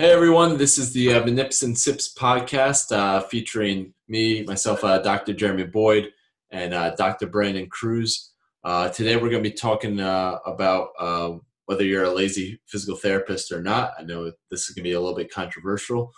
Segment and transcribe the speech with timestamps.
[0.00, 4.98] Hey everyone, this is the uh, Manips and Sips podcast uh, featuring me, myself, uh,
[4.98, 5.32] Dr.
[5.32, 6.12] Jeremy Boyd,
[6.52, 7.26] and uh, Dr.
[7.26, 8.30] Brandon Cruz.
[8.62, 12.94] Uh, today we're going to be talking uh, about um, whether you're a lazy physical
[12.94, 13.90] therapist or not.
[13.98, 16.12] I know this is going to be a little bit controversial.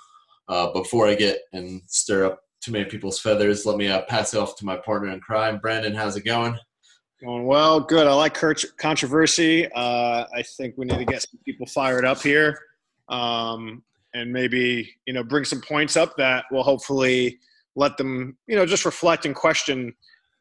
[0.75, 4.57] before I get and stir up too many people's feathers, let me pass it off
[4.57, 5.59] to my partner in crime.
[5.59, 6.55] Brandon, how's it going?
[7.25, 8.07] Going well, good.
[8.07, 8.39] I like
[8.77, 9.75] controversy.
[9.75, 12.59] I think we need to get some people fired up here
[13.11, 13.83] um,
[14.15, 17.39] and maybe you know bring some points up that will hopefully
[17.77, 19.93] let them you know just reflect and question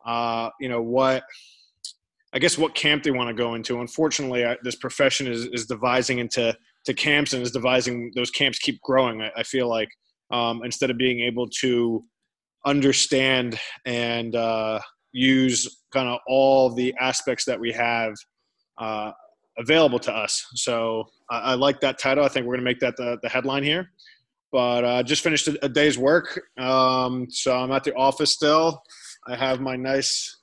[0.06, 1.24] uh, you know what
[2.32, 3.82] I guess what camp they want to go into.
[3.82, 6.56] Unfortunately, I, this profession is is devising into
[6.86, 9.22] to camps and is devising those camps keep growing.
[9.22, 9.90] I, I feel like
[10.32, 12.04] um, instead of being able to
[12.66, 14.80] understand and uh,
[15.12, 18.14] use kind of all the aspects that we have
[18.78, 19.12] uh,
[19.58, 20.46] available to us.
[20.54, 22.24] So I, I like that title.
[22.24, 23.90] I think we're going to make that the, the headline here.
[24.52, 26.42] But I uh, just finished a, a day's work.
[26.58, 28.82] Um, so I'm at the office still.
[29.28, 30.38] I have my nice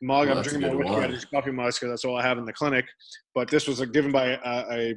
[0.00, 0.28] mug.
[0.28, 1.26] I'm drinking my whiskey.
[1.34, 2.86] coffee mug because that's all I have in the clinic.
[3.34, 4.94] But this was a, given by a, a,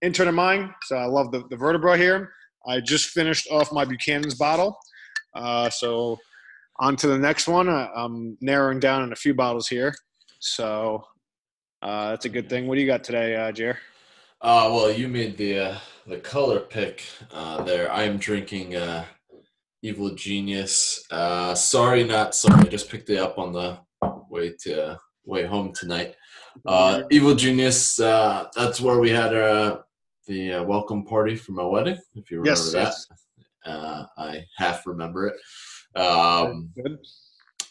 [0.00, 0.72] intern of mine.
[0.82, 2.32] So I love the, the vertebra here.
[2.66, 4.76] I just finished off my Buchanan's bottle.
[5.34, 6.18] Uh, so
[6.78, 7.68] on to the next one.
[7.68, 9.94] Uh, I'm narrowing down in a few bottles here.
[10.40, 11.04] So
[11.82, 12.66] uh, that's a good thing.
[12.66, 13.78] What do you got today, uh, Jer?
[14.40, 17.90] Uh, well, you made the uh, the color pick uh, there.
[17.90, 19.04] I am drinking uh,
[19.82, 21.04] Evil Genius.
[21.10, 22.60] Uh, sorry, not sorry.
[22.60, 23.78] I just picked it up on the
[24.30, 26.14] way to uh, way home tonight.
[26.64, 27.98] Uh, Evil Genius.
[27.98, 29.80] Uh, that's where we had uh,
[30.28, 31.98] the uh, welcome party for my wedding.
[32.14, 33.06] If you remember yes, that, yes.
[33.66, 36.00] Uh, I half remember it.
[36.00, 36.98] Um, good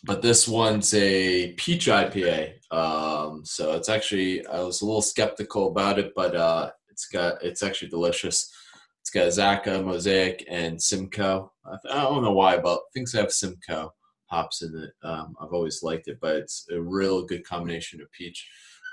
[0.03, 2.53] but this one's a peach IPA.
[2.71, 7.43] Um, so it's actually I was a little skeptical about it, but uh, it's got
[7.43, 8.53] it's actually delicious.
[9.01, 11.51] It's got Azacca, Mosaic, and Simcoe.
[11.65, 13.93] I, I don't know why, but things have Simcoe
[14.25, 15.07] hops in it.
[15.07, 18.47] Um, I've always liked it, but it's a real good combination of peach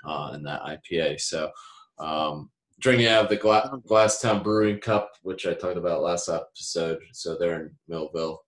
[0.07, 1.21] uh, and that IPA.
[1.21, 1.51] So
[1.99, 6.99] um, drinking out of the Gla- Glasstown Brewing Cup, which I talked about last episode.
[7.13, 8.41] So they're in Millville.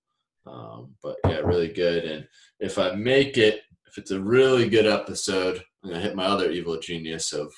[0.46, 2.04] Um, but yeah, really good.
[2.04, 2.26] And
[2.60, 6.50] if I make it, if it's a really good episode, I'm gonna hit my other
[6.50, 7.52] evil genius of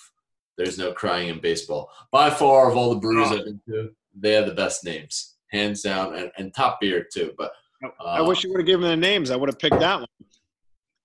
[0.56, 1.90] there's no crying in baseball.
[2.10, 5.82] By far of all the brews I've been to, they have the best names, hands
[5.82, 7.32] down, and, and top beer too.
[7.36, 7.52] But
[7.84, 9.30] uh, I wish you would have given the names.
[9.30, 10.08] I would have picked that one.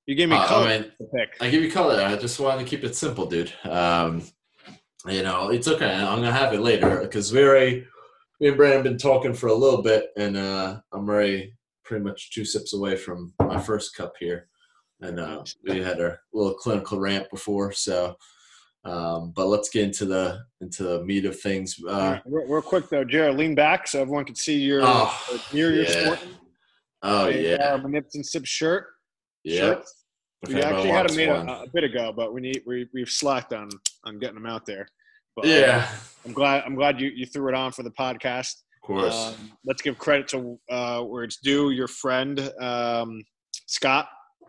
[0.05, 1.37] You gave me uh, color I mean, to pick.
[1.39, 2.01] I give you color.
[2.01, 3.53] I just wanted to keep it simple, dude.
[3.63, 4.23] Um,
[5.07, 5.93] you know, it's okay.
[5.93, 7.85] I'm gonna have it later because we already,
[8.39, 12.31] me and Brandon been talking for a little bit, and uh, I'm ready pretty much
[12.31, 14.47] two sips away from my first cup here,
[15.01, 17.71] and uh, we had our little clinical rant before.
[17.71, 18.15] So,
[18.85, 21.77] um, but let's get into the into the meat of things.
[21.87, 25.73] Uh, real, real, quick though, Jared, lean back so everyone can see your oh, near
[25.73, 26.15] your yeah.
[27.03, 28.87] Oh yeah, uh, and sips shirt.
[29.43, 29.75] Yeah.
[30.47, 33.53] We actually had them made a, a, bit ago, but we need we we've slacked
[33.53, 33.69] on
[34.03, 34.87] on getting them out there.
[35.35, 35.89] But, yeah,
[36.25, 39.29] I'm glad I'm glad you, you threw it on for the podcast course.
[39.29, 41.71] Um, let's give credit to uh, where it's due.
[41.71, 43.23] Your friend um,
[43.65, 44.07] Scott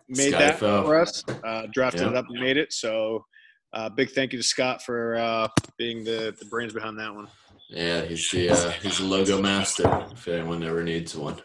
[0.09, 2.11] made that for us, uh, drafted yep.
[2.11, 2.73] it up and made it.
[2.73, 3.25] So,
[3.73, 7.29] uh, big thank you to Scott for uh, being the, the brains behind that one.
[7.71, 10.07] Yeah, he's the uh, he's the logo master.
[10.13, 11.41] If anyone ever needs one.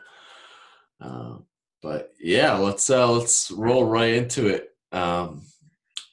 [0.99, 1.37] Uh,
[1.81, 4.69] but yeah, let's let's roll right into it.
[4.91, 5.43] Um,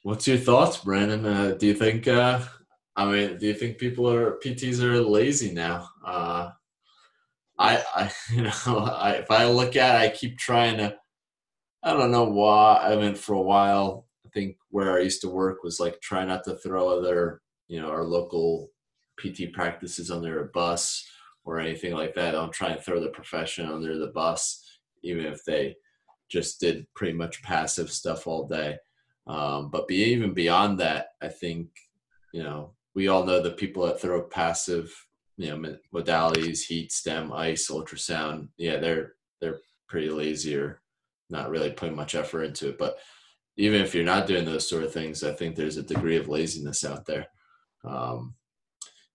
[0.03, 1.57] what's your thoughts, Brandon?
[1.57, 2.07] do you think?
[2.07, 5.89] I mean, do you think people are PTs are lazy now?
[7.59, 10.95] I, I you know, I, if I look at it, I keep trying to.
[11.83, 12.79] I don't know why.
[12.83, 16.25] I mean, for a while, I think where I used to work was like try
[16.25, 18.71] not to throw other, you know, our local
[19.19, 21.07] PT practices under a bus
[21.45, 22.29] or anything like that.
[22.29, 24.61] I don't try and throw the profession under the bus,
[25.03, 25.75] even if they
[26.29, 28.77] just did pretty much passive stuff all day.
[29.27, 31.69] Um, but be, even beyond that, I think,
[32.33, 34.93] you know, we all know the people that throw passive
[35.37, 38.49] you know modalities heat stem ice ultrasound.
[38.57, 40.81] Yeah they're they're pretty lazy or
[41.29, 42.97] not really putting much effort into it but
[43.57, 46.27] even if you're not doing those sort of things i think there's a degree of
[46.27, 47.27] laziness out there.
[47.83, 48.33] Um,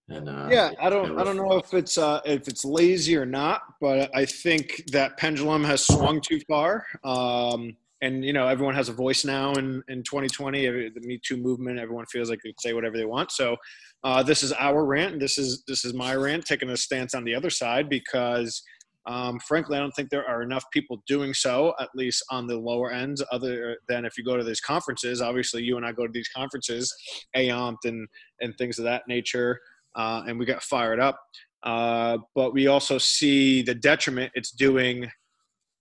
[0.08, 3.26] and uh, yeah i don't i don't know if it's uh, if it's lazy or
[3.26, 6.86] not but i think that pendulum has swung too far.
[7.04, 11.36] Um, and you know everyone has a voice now in in 2020 the me too
[11.36, 13.56] movement everyone feels like they can say whatever they want so
[14.04, 17.24] uh, this is our rant this is this is my rant taking a stance on
[17.24, 18.62] the other side because
[19.06, 22.56] um, frankly i don't think there are enough people doing so at least on the
[22.56, 26.06] lower ends other than if you go to these conferences obviously you and i go
[26.06, 26.92] to these conferences
[27.36, 28.06] AOMT and
[28.40, 29.58] and things of that nature
[29.94, 31.18] uh, and we got fired up.
[31.62, 35.08] Uh, but we also see the detriment it's doing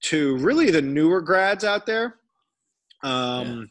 [0.01, 2.15] to really the newer grads out there.
[3.03, 3.63] Um, yeah.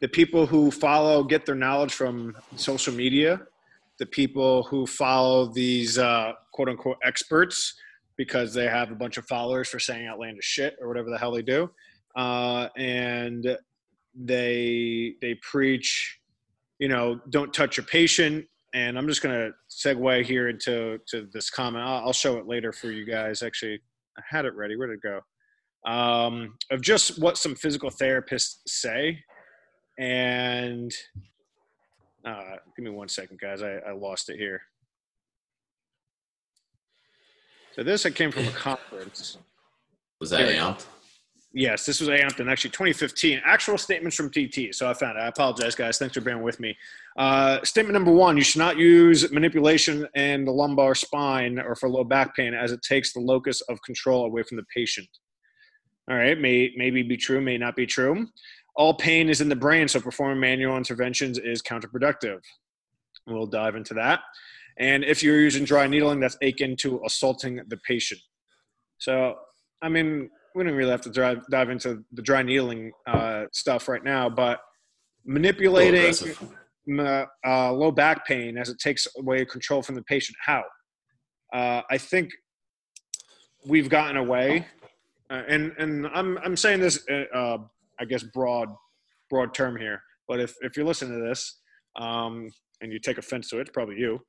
[0.00, 3.40] The people who follow, get their knowledge from social media,
[3.98, 7.74] the people who follow these uh, quote unquote experts
[8.16, 11.32] because they have a bunch of followers for saying outlandish shit or whatever the hell
[11.32, 11.70] they do.
[12.16, 13.56] Uh, and
[14.14, 16.18] they they preach,
[16.78, 18.44] you know, don't touch your patient.
[18.74, 21.84] And I'm just gonna segue here into to this comment.
[21.84, 23.42] I'll, I'll show it later for you guys.
[23.42, 23.80] Actually,
[24.16, 24.76] I had it ready.
[24.76, 25.20] Where'd it go?
[25.88, 29.24] Um, of just what some physical therapists say,
[29.98, 30.92] and
[32.26, 33.62] uh, give me one second, guys.
[33.62, 34.60] I, I lost it here.
[37.74, 39.38] So this I came from a conference.
[40.20, 40.84] Was that Amped?
[41.54, 43.40] Yes, this was in actually 2015.
[43.46, 44.74] Actual statements from TT.
[44.74, 45.22] So I found it.
[45.22, 45.96] I apologize, guys.
[45.96, 46.76] Thanks for bearing with me.
[47.16, 51.88] Uh, statement number one: You should not use manipulation in the lumbar spine or for
[51.88, 55.08] low back pain, as it takes the locus of control away from the patient.
[56.10, 58.26] All right, may maybe be true, may not be true
[58.78, 62.38] all pain is in the brain, so performing manual interventions is counterproductive.
[63.26, 64.20] We'll dive into that.
[64.78, 68.20] And if you're using dry needling, that's akin to assaulting the patient.
[68.98, 69.34] So,
[69.82, 73.88] I mean, we don't really have to drive, dive into the dry needling uh, stuff
[73.88, 74.60] right now, but
[75.26, 76.14] manipulating
[77.00, 80.38] uh, low back pain as it takes away control from the patient.
[80.40, 80.62] How?
[81.52, 82.30] Uh, I think
[83.66, 84.68] we've gotten away,
[85.30, 87.58] uh, and and I'm I'm saying this uh,
[88.00, 88.68] I guess broad
[89.30, 90.02] broad term here.
[90.26, 91.58] But if if you're listening to this
[91.96, 94.20] um, and you take offense to it, it's probably you.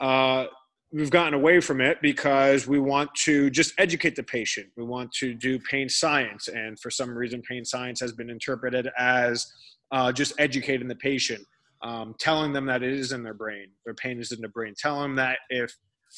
[0.00, 0.46] Uh,
[0.92, 4.68] we've gotten away from it because we want to just educate the patient.
[4.76, 8.88] We want to do pain science, and for some reason, pain science has been interpreted
[8.98, 9.46] as
[9.90, 11.44] uh, just educating the patient,
[11.82, 14.74] um, telling them that it is in their brain, their pain is in their brain.
[14.78, 15.74] Tell them that if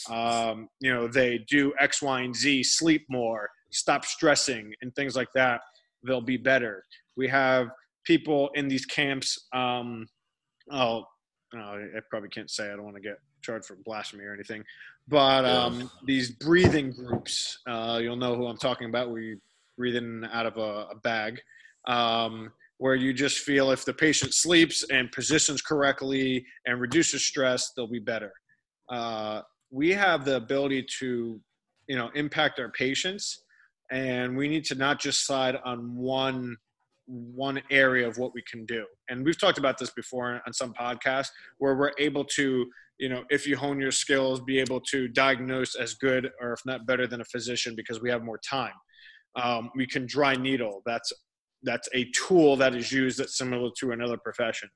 [0.09, 5.17] um, you know they do X, Y, and Z, sleep more, stop stressing, and things
[5.17, 5.61] like that
[6.05, 6.85] they'll be better.
[7.17, 7.69] We have
[8.05, 9.47] people in these camps.
[9.53, 10.07] Um,
[10.71, 11.05] oh,
[11.55, 12.67] I probably can't say.
[12.67, 14.63] I don't want to get charged for blasphemy or anything.
[15.09, 19.11] But um, these breathing groups, uh, you'll know who I'm talking about.
[19.11, 19.41] Where you
[19.77, 21.41] breathing out of a, a bag,
[21.89, 27.73] um, where you just feel if the patient sleeps and positions correctly and reduces stress,
[27.73, 28.33] they'll be better.
[28.89, 31.41] Uh, we have the ability to,
[31.89, 33.43] you know, impact our patients
[33.91, 36.57] and we need to not just slide on one
[37.11, 38.85] one area of what we can do.
[39.09, 42.67] And we've talked about this before on some podcasts where we're able to
[42.99, 46.61] you know if you hone your skills be able to diagnose as good or if
[46.65, 48.75] not better than a physician because we have more time.
[49.37, 50.83] Um, we can dry needle.
[50.87, 51.13] That's
[51.63, 54.69] that's a tool that is used that's similar to another profession.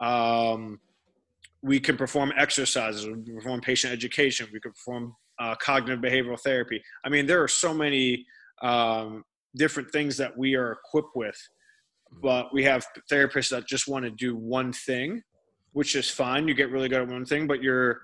[0.00, 0.80] Um,
[1.62, 3.06] we can perform exercises.
[3.06, 4.48] We can perform patient education.
[4.52, 6.82] We can perform uh, cognitive behavioral therapy.
[7.04, 8.26] I mean there are so many
[8.62, 9.24] um,
[9.56, 11.36] different things that we are equipped with.
[12.22, 15.22] But we have therapists that just want to do one thing,
[15.72, 16.46] which is fine.
[16.46, 18.00] You get really good at one thing, but you're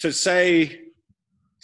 [0.00, 0.80] to say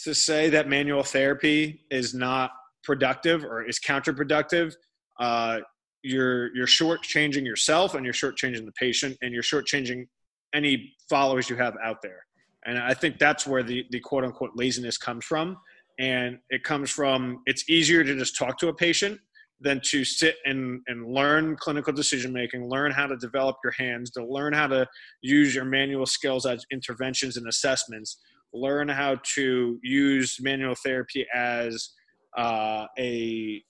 [0.04, 2.50] to say that manual therapy is not
[2.82, 4.74] productive or is counterproductive.
[5.19, 5.60] Uh,
[6.02, 10.06] you're you're shortchanging yourself and you're shortchanging the patient and you're shortchanging
[10.54, 12.24] any followers you have out there.
[12.64, 15.56] And I think that's where the, the quote unquote laziness comes from
[15.98, 19.19] and it comes from it's easier to just talk to a patient
[19.62, 24.10] than to sit and, and learn clinical decision making, learn how to develop your hands,
[24.10, 24.86] to learn how to
[25.22, 28.19] use your manual skills as interventions and assessments,
[28.52, 31.90] learn how to use manual therapy as
[32.36, 33.62] uh, a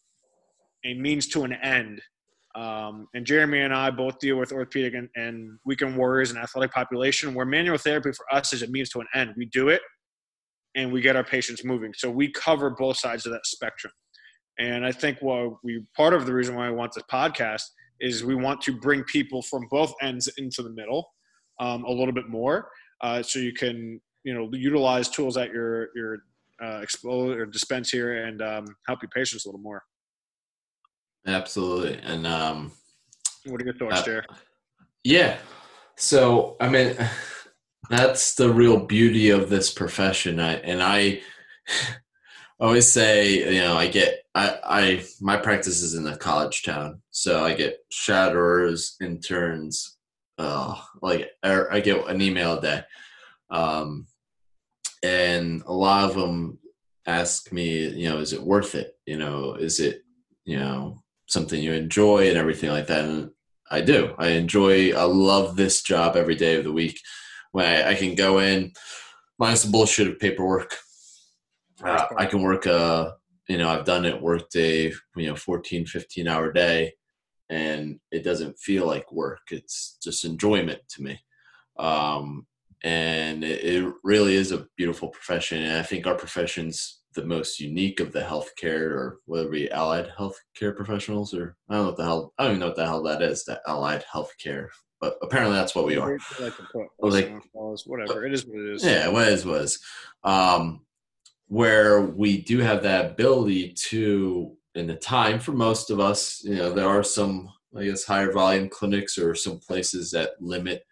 [0.85, 2.01] a means to an end.
[2.55, 6.73] Um, and Jeremy and I both deal with orthopedic and, and weekend warriors and athletic
[6.73, 9.35] population, where manual therapy for us is a means to an end.
[9.37, 9.81] We do it
[10.75, 11.93] and we get our patients moving.
[11.97, 13.93] So we cover both sides of that spectrum.
[14.59, 17.63] And I think what we part of the reason why I want this podcast
[18.01, 21.11] is we want to bring people from both ends into the middle
[21.61, 22.69] um, a little bit more,
[23.03, 26.19] uh, so you can you know utilize tools at your your
[26.63, 29.83] uh, explode or dispense here and um, help your patients a little more.
[31.27, 32.73] Absolutely, and um,
[33.47, 34.23] what are your thoughts, uh?
[35.05, 35.39] Yeah,
[35.97, 36.97] so I mean
[37.89, 40.41] that's the real beauty of this profession.
[40.41, 41.21] I, and I
[42.61, 47.03] always say, you know, I get, I, I, my practice is in a college town.
[47.11, 49.97] So I get shadowers, interns,
[50.39, 52.83] uh, like, I get an email a day.
[53.51, 54.07] Um,
[55.03, 56.59] and a lot of them
[57.07, 58.97] ask me, you know, is it worth it?
[59.07, 60.03] You know, is it,
[60.45, 63.05] you know, something you enjoy and everything like that?
[63.05, 63.31] And
[63.71, 64.15] I do.
[64.19, 67.01] I enjoy, I love this job every day of the week
[67.53, 68.73] when I, I can go in.
[69.39, 70.77] minus the bullshit of paperwork.
[71.83, 73.15] Uh, I can work a,
[73.49, 76.93] you know, I've done it, worked a, you know, 14, 15 hour day
[77.51, 79.41] and it doesn't feel like work.
[79.51, 81.21] It's just enjoyment to me.
[81.79, 82.47] Um,
[82.83, 85.63] and it, it really is a beautiful profession.
[85.63, 90.11] And I think our profession's the most unique of the healthcare or whether we allied
[90.19, 92.87] healthcare professionals or I don't know what the hell I don't even know what the
[92.87, 94.69] hell that is, that allied healthcare.
[95.03, 96.17] But apparently that's what we are.
[96.39, 96.55] Like,
[97.03, 97.33] like
[97.87, 98.25] whatever.
[98.25, 98.85] It is what it is.
[98.85, 99.81] Yeah, what is was.
[100.23, 100.83] Um,
[101.49, 106.55] where we do have that ability to in the time for most of us, you
[106.55, 110.85] know, there are some I guess higher volume clinics or some places that limit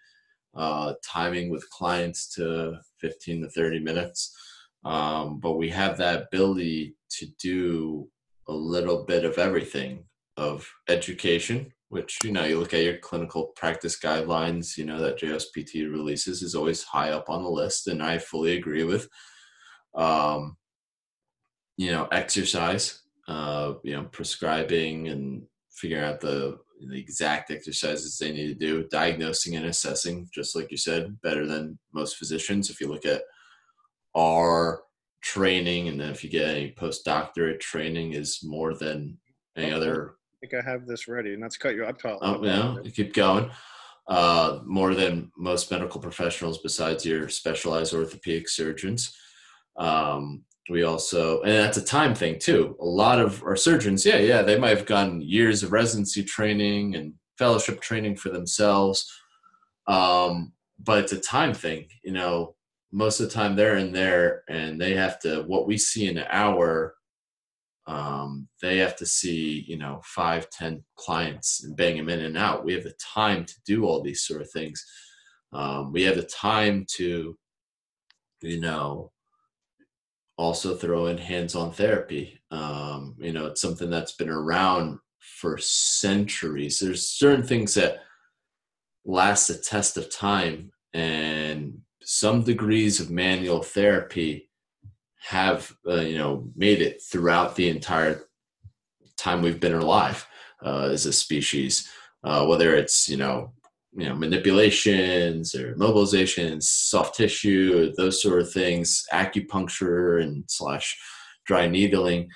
[0.56, 4.36] uh, timing with clients to 15 to 30 minutes.
[4.84, 8.08] Um, but we have that ability to do
[8.48, 10.04] a little bit of everything
[10.36, 15.18] of education, which, you know, you look at your clinical practice guidelines, you know, that
[15.18, 19.08] JSPT releases is always high up on the list, and I fully agree with.
[19.94, 20.56] Um,
[21.76, 25.42] you know, exercise, uh, you know, prescribing and
[25.72, 30.70] figuring out the the exact exercises they need to do, diagnosing and assessing, just like
[30.70, 32.70] you said, better than most physicians.
[32.70, 33.22] If you look at
[34.16, 34.82] our
[35.22, 39.18] training, and then if you get any postdoctorate training, is more than
[39.56, 40.14] any other.
[40.42, 41.84] I think I have this ready, and that's cut you.
[41.84, 42.00] up.
[42.04, 43.50] Oh, yeah, you keep going.
[44.08, 49.14] Uh, more than most medical professionals, besides your specialized orthopedic surgeons.
[49.76, 54.18] Um, we also and that's a time thing too a lot of our surgeons yeah
[54.18, 59.10] yeah they might have gotten years of residency training and fellowship training for themselves
[59.88, 62.54] um, but it's a time thing you know
[62.92, 66.18] most of the time they're in there and they have to what we see in
[66.18, 66.94] an hour
[67.90, 72.38] um, they have to see you know five ten clients and bang them in and
[72.38, 74.84] out we have the time to do all these sort of things
[75.52, 77.36] um, we have the time to
[78.42, 79.10] you know
[80.40, 82.40] also throw in hands-on therapy.
[82.50, 86.80] Um, you know, it's something that's been around for centuries.
[86.80, 87.98] There's certain things that
[89.04, 94.49] last the test of time, and some degrees of manual therapy
[95.20, 98.22] have uh, you know made it throughout the entire
[99.16, 100.26] time we've been alive
[100.64, 101.88] uh, as a species.
[102.22, 103.52] Uh, whether it's you know
[103.96, 110.98] you know manipulations or mobilizations soft tissue those sort of things acupuncture and slash
[111.44, 112.28] dry needling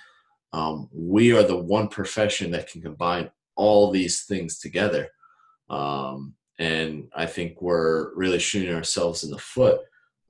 [0.53, 5.09] um, we are the one profession that can combine all these things together
[5.71, 9.81] um, and i think we're really shooting ourselves in the foot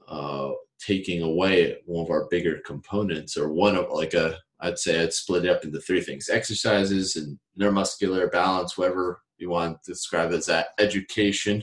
[0.08, 5.02] uh, taking away one of our bigger components or one of like a i'd say
[5.02, 9.92] i'd split it up into three things exercises and neuromuscular balance whatever you want to
[9.92, 11.62] describe as that education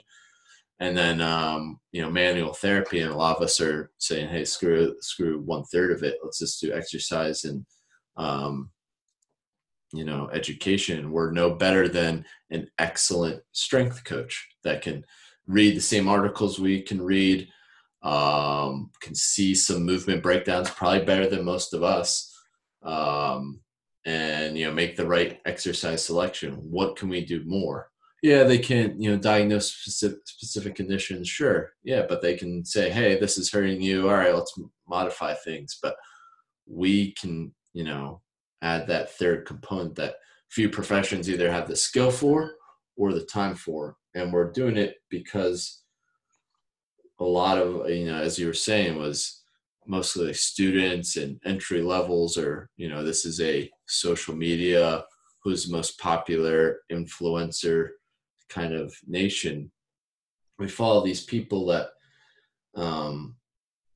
[0.80, 4.44] and then um, you know manual therapy and a lot of us are saying hey
[4.44, 7.66] screw screw one third of it let's just do exercise and
[8.18, 8.70] um,
[9.94, 11.12] you know education.
[11.12, 15.06] We're no better than an excellent strength coach that can
[15.48, 17.48] read the same articles we can read
[18.04, 22.36] um, can see some movement breakdowns probably better than most of us
[22.84, 23.60] um,
[24.06, 26.54] and you know make the right exercise selection.
[26.54, 27.90] What can we do more?
[28.24, 31.74] Yeah they can you know diagnose specific, specific conditions sure.
[31.84, 34.10] Yeah but they can say hey this is hurting you.
[34.10, 35.78] All right let's modify things.
[35.82, 35.96] But
[36.68, 38.22] we can you know
[38.64, 40.16] add that third component that
[40.50, 42.54] few professions either have the skill for
[42.98, 45.81] or the time for and we're doing it because
[47.22, 49.44] a lot of you know as you were saying was
[49.86, 55.04] mostly students and entry levels or you know this is a social media
[55.44, 57.90] who's the most popular influencer
[58.50, 59.72] kind of nation.
[60.60, 61.90] We follow these people that
[62.76, 63.36] um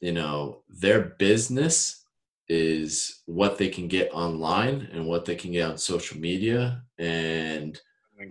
[0.02, 2.06] you know their business
[2.48, 7.80] is what they can get online and what they can get on social media and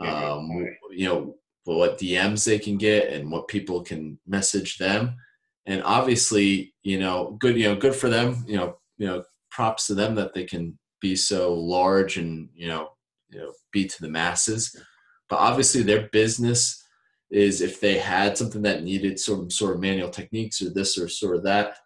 [0.01, 0.49] um,
[0.93, 5.17] you know what DMs they can get and what people can message them.
[5.67, 9.87] And obviously you know good you know good for them you know you know props
[9.87, 12.91] to them that they can be so large and you know
[13.31, 14.77] you know be to the masses.
[15.29, 16.83] But obviously their business
[17.31, 21.09] is if they had something that needed some sort of manual techniques or this or
[21.09, 21.79] sort of that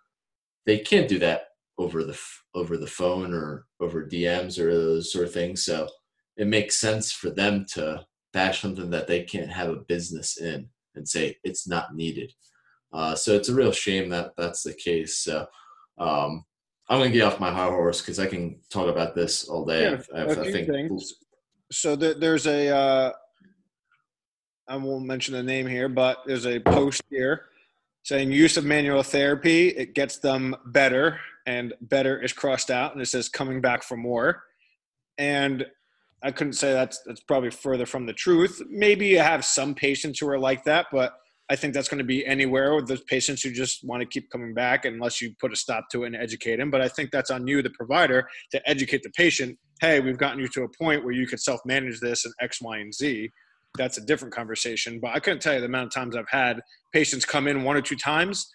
[0.67, 1.45] they can't do that
[1.79, 2.19] over the
[2.55, 5.65] over the phone or over DMs or those sort of things.
[5.65, 5.89] So
[6.37, 8.05] it makes sense for them to
[8.39, 12.33] bash something that they can't have a business in and say it's not needed
[12.93, 15.19] uh, so it's a real shame that that's the case.
[15.19, 15.47] So
[15.99, 16.45] um,
[16.89, 19.65] I'm going to get off my high horse because I can talk about this all
[19.65, 19.83] day.
[19.83, 20.69] Yeah, I, think.
[20.69, 21.15] Things.
[21.71, 23.13] So the, there's a, uh,
[24.69, 27.47] I won't mention the name here, but there's a post here
[28.05, 33.03] saying use of manual therapy it gets them better and better is crossed out and
[33.03, 34.45] it says coming back for more
[35.19, 35.67] and
[36.23, 40.19] i couldn't say that's that's probably further from the truth maybe you have some patients
[40.19, 41.15] who are like that but
[41.51, 44.31] i think that's going to be anywhere with those patients who just want to keep
[44.31, 47.11] coming back unless you put a stop to it and educate them but i think
[47.11, 50.69] that's on you the provider to educate the patient hey we've gotten you to a
[50.79, 53.31] point where you could self-manage this and x y and z
[53.77, 55.01] that's a different conversation.
[55.01, 56.61] But I couldn't tell you the amount of times I've had
[56.93, 58.51] patients come in one or two times,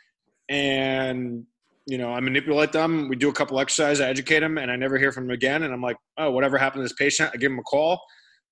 [0.50, 1.46] and
[1.86, 3.10] you know I manipulate them.
[3.10, 5.64] We do a couple exercises, I educate them, and I never hear from them again.
[5.64, 7.32] And I'm like, oh, whatever happened to this patient?
[7.34, 8.02] I give them a call.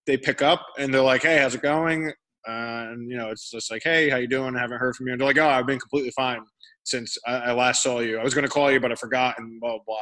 [0.08, 2.12] They pick up and they're like, hey, how's it going?
[2.48, 4.56] Uh, and you know, it's just like, hey, how you doing?
[4.56, 5.14] I haven't heard from you.
[5.14, 6.42] And they're like, oh, I've been completely fine
[6.84, 8.18] since I, I last saw you.
[8.18, 9.98] I was going to call you, but I forgot, and blah blah.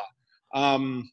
[0.53, 0.75] blah.
[0.75, 1.11] Um,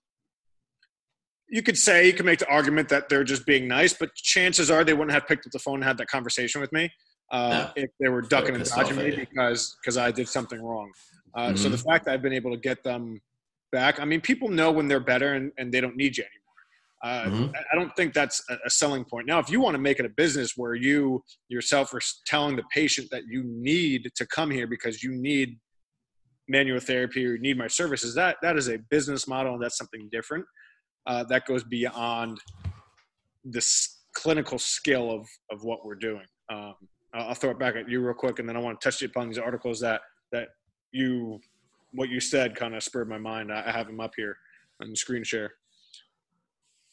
[1.49, 4.71] you could say you could make the argument that they're just being nice, but chances
[4.71, 6.91] are they wouldn't have picked up the phone and had that conversation with me
[7.31, 10.91] uh, if they were ducking and dodging me because because I did something wrong.
[11.37, 11.57] Uh, mm-hmm.
[11.57, 13.21] So the fact that I've been able to get them
[13.73, 16.47] back, I mean, people know when they're better and, and they don't need you anymore.
[17.05, 17.57] Uh, mm-hmm.
[17.71, 19.27] I don't think that's a, selling point.
[19.27, 22.65] Now, if you want to make it a business where you yourself are telling the
[22.73, 25.59] patient that you need to come here because you need
[26.49, 29.77] manual therapy or you need my services, that that is a business model and that's
[29.77, 30.45] something different
[31.07, 32.39] uh, that goes beyond
[33.45, 36.25] this clinical skill of of what we're doing.
[36.51, 36.75] Um,
[37.15, 39.29] I'll throw it back at you real quick, and then I want to touch upon
[39.29, 40.01] these articles that
[40.33, 40.49] that
[40.93, 41.41] you
[41.93, 43.53] what you said kind of spurred my mind.
[43.53, 44.37] I have them up here
[44.81, 45.55] on the screen share.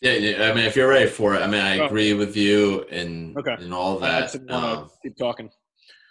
[0.01, 1.85] Yeah, yeah, I mean, if you're ready for it, I mean, I oh.
[1.85, 3.55] agree with you and okay.
[3.57, 4.35] and all that.
[4.49, 5.49] I um, keep talking.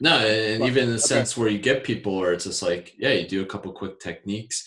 [0.00, 1.02] No, and but, even in the okay.
[1.02, 4.00] sense where you get people where it's just like, yeah, you do a couple quick
[4.00, 4.66] techniques.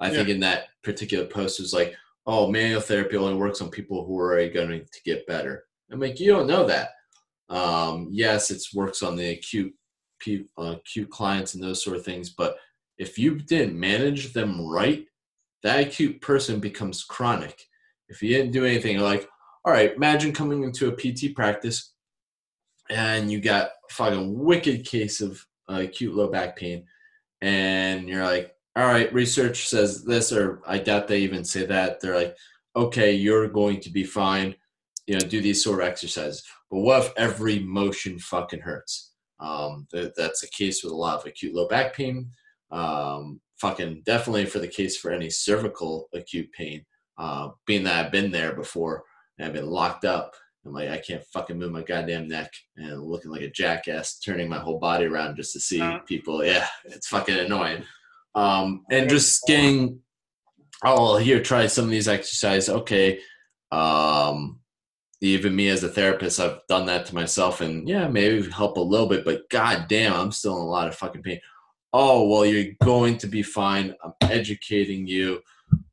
[0.00, 0.12] I yeah.
[0.16, 1.94] think in that particular post was like,
[2.26, 5.64] oh, manual therapy only works on people who are going to get better.
[5.90, 6.90] I'm like, you don't know that.
[7.48, 9.74] Um, yes, it works on the acute,
[10.58, 12.56] uh, acute clients and those sort of things, but
[12.98, 15.06] if you didn't manage them right,
[15.62, 17.66] that acute person becomes chronic.
[18.08, 19.28] If you didn't do anything, like,
[19.64, 21.92] all right, imagine coming into a PT practice
[22.90, 26.84] and you got a fucking wicked case of uh, acute low back pain,
[27.40, 32.00] and you're like, all right, research says this, or I doubt they even say that.
[32.00, 32.36] They're like,
[32.74, 34.54] okay, you're going to be fine.
[35.06, 36.42] You know, do these sort of exercises.
[36.70, 39.11] But what if every motion fucking hurts?
[39.42, 42.30] Um, that, that's the case with a lot of acute low back pain.
[42.70, 46.84] Um, fucking definitely for the case for any cervical acute pain.
[47.18, 49.04] Uh, being that I've been there before
[49.38, 50.34] and I've been locked up.
[50.64, 54.48] I'm like, I can't fucking move my goddamn neck and looking like a jackass, turning
[54.48, 56.44] my whole body around just to see uh, people.
[56.44, 57.82] Yeah, it's fucking annoying
[58.34, 60.00] um, and just getting
[60.84, 63.20] oh here try some of these exercises okay
[63.70, 64.60] um,
[65.22, 68.80] even me as a therapist i've done that to myself and yeah maybe help a
[68.80, 71.40] little bit but god damn i'm still in a lot of fucking pain.
[71.92, 73.94] Oh well you're going to be fine.
[74.02, 75.40] I'm educating you.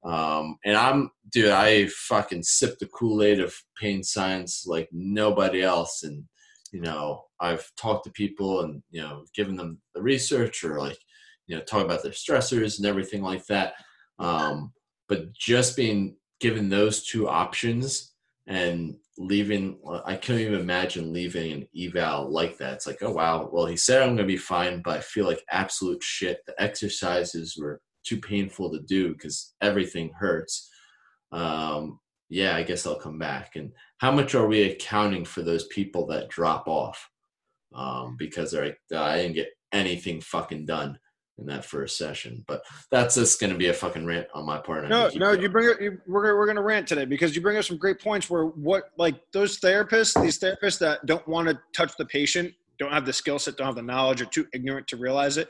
[0.03, 6.03] Um, and i'm dude i fucking sip the kool-aid of pain science like nobody else.
[6.03, 6.23] And
[6.71, 10.97] you know i've talked to people and you know given them the research or like
[11.47, 13.73] you know talk about their stressors and everything like that.
[14.17, 14.73] Um,
[15.07, 18.13] but just being given those two options
[18.49, 22.73] and leaving i couldn't even imagine leaving an eval like that.
[22.73, 25.25] It's like oh wow well he said i'm going to be fine but i feel
[25.25, 26.39] like absolute shit.
[26.45, 30.69] The exercises were too painful to do because everything hurts.
[31.31, 33.55] Um, yeah i guess i'll come back.
[33.55, 37.09] And how much are we accounting for those people that drop off?
[37.73, 40.97] Um, because they're like i didn't get anything fucking done
[41.39, 42.43] in that first session.
[42.47, 44.87] But that's just going to be a fucking rant on my part.
[44.89, 45.41] No, no, going.
[45.41, 45.81] you bring it.
[45.81, 48.29] You, we're we're going to rant today because you bring up some great points.
[48.29, 52.91] Where what like those therapists, these therapists that don't want to touch the patient, don't
[52.91, 55.49] have the skill set, don't have the knowledge, or too ignorant to realize it.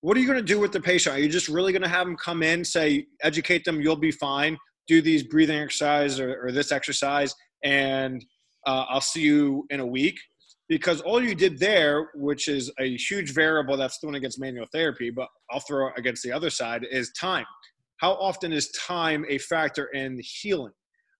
[0.00, 1.16] What are you going to do with the patient?
[1.16, 4.12] Are you just really going to have them come in, say, educate them, you'll be
[4.12, 8.24] fine, do these breathing exercise or, or this exercise, and
[8.64, 10.20] uh, I'll see you in a week?
[10.68, 15.10] Because all you did there, which is a huge variable that's thrown against manual therapy,
[15.10, 17.46] but I'll throw against the other side, is time.
[17.96, 20.72] How often is time a factor in healing?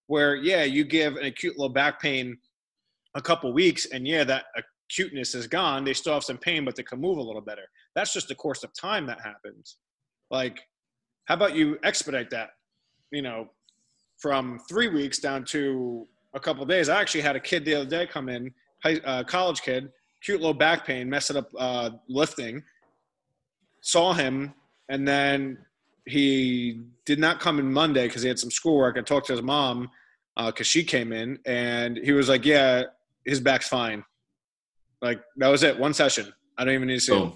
[0.06, 2.36] Where, yeah, you give an acute low back pain
[3.14, 4.44] a couple weeks, and yeah, that
[4.90, 5.84] acuteness is gone.
[5.84, 7.64] They still have some pain, but they can move a little better.
[7.94, 9.76] That's just the course of time that happens.
[10.30, 10.60] Like,
[11.24, 12.50] how about you expedite that?
[13.10, 13.48] You know,
[14.18, 16.88] from three weeks down to a couple days.
[16.88, 19.90] I actually had a kid the other day come in high, uh, college kid,
[20.22, 22.62] cute little back pain, messing up uh, lifting.
[23.80, 24.54] Saw him,
[24.88, 25.58] and then
[26.06, 28.98] he did not come in Monday because he had some schoolwork.
[28.98, 29.90] I talked to his mom
[30.36, 32.84] because uh, she came in, and he was like, "Yeah,
[33.24, 34.04] his back's fine."
[35.00, 35.78] Like that was it.
[35.78, 36.32] One session.
[36.56, 37.32] I don't even need to see him.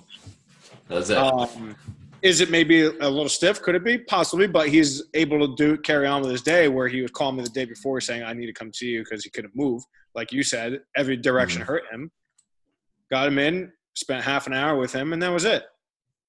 [0.88, 1.16] That's it.
[1.16, 1.76] Um,
[2.22, 3.60] is it maybe a little stiff?
[3.62, 3.98] Could it be?
[3.98, 7.32] Possibly, but he's able to do carry on with his day where he would call
[7.32, 9.82] me the day before saying, I need to come to you because he couldn't move.
[10.14, 11.66] Like you said, every direction Mhm.
[11.66, 12.10] hurt him.
[13.10, 15.64] Got him in, spent half an hour with him, and that was it.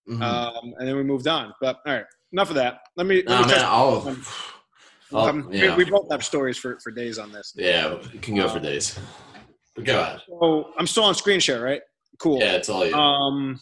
[0.09, 0.21] Mhm.
[0.21, 1.53] Um, and then we moved on.
[1.61, 2.79] But all right, enough of that.
[2.97, 4.25] Let me, let me man, touch- I'll, um,
[5.13, 5.75] um, we- yeah.
[5.77, 7.53] we both have stories for, for days on this.
[7.55, 8.97] yeah, it can go for days.
[9.75, 10.21] But go ahead.
[10.27, 11.81] So I'm still on screen share, right?
[12.19, 12.39] Cool.
[12.39, 12.93] Yeah, it's all you.
[12.93, 13.59] Um,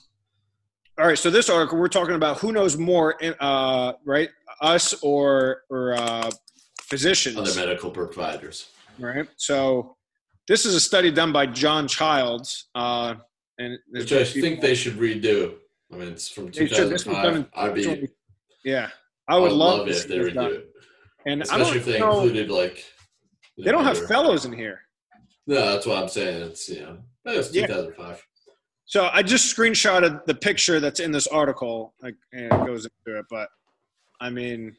[1.02, 1.18] all right.
[1.18, 4.30] So this article, we're talking about who knows more, uh, right?
[4.62, 6.30] Us or or uh,
[6.80, 8.70] physicians, Other medical providers.
[9.00, 9.28] right?
[9.38, 9.96] So
[10.48, 13.16] this is a study done by John Childs, uh,
[13.58, 15.56] and Which I think they should redo.
[15.92, 16.90] I mean, it's from They should.
[16.90, 17.78] This was done 2005.
[17.78, 18.08] in I'd be,
[18.64, 18.90] yeah,
[19.28, 20.52] I I would love, it to if they redo done.
[20.54, 20.68] it.
[21.26, 22.86] And I Especially if they know, included like.
[23.58, 24.82] they don't have fellows in here.
[25.48, 26.44] No, that's what I'm saying.
[26.44, 27.66] It's you know, Yeah.
[27.68, 28.28] 2005.
[28.92, 33.20] So I just screenshotted the picture that's in this article, like, and it goes into
[33.20, 33.26] it.
[33.30, 33.48] But
[34.20, 34.76] I mean,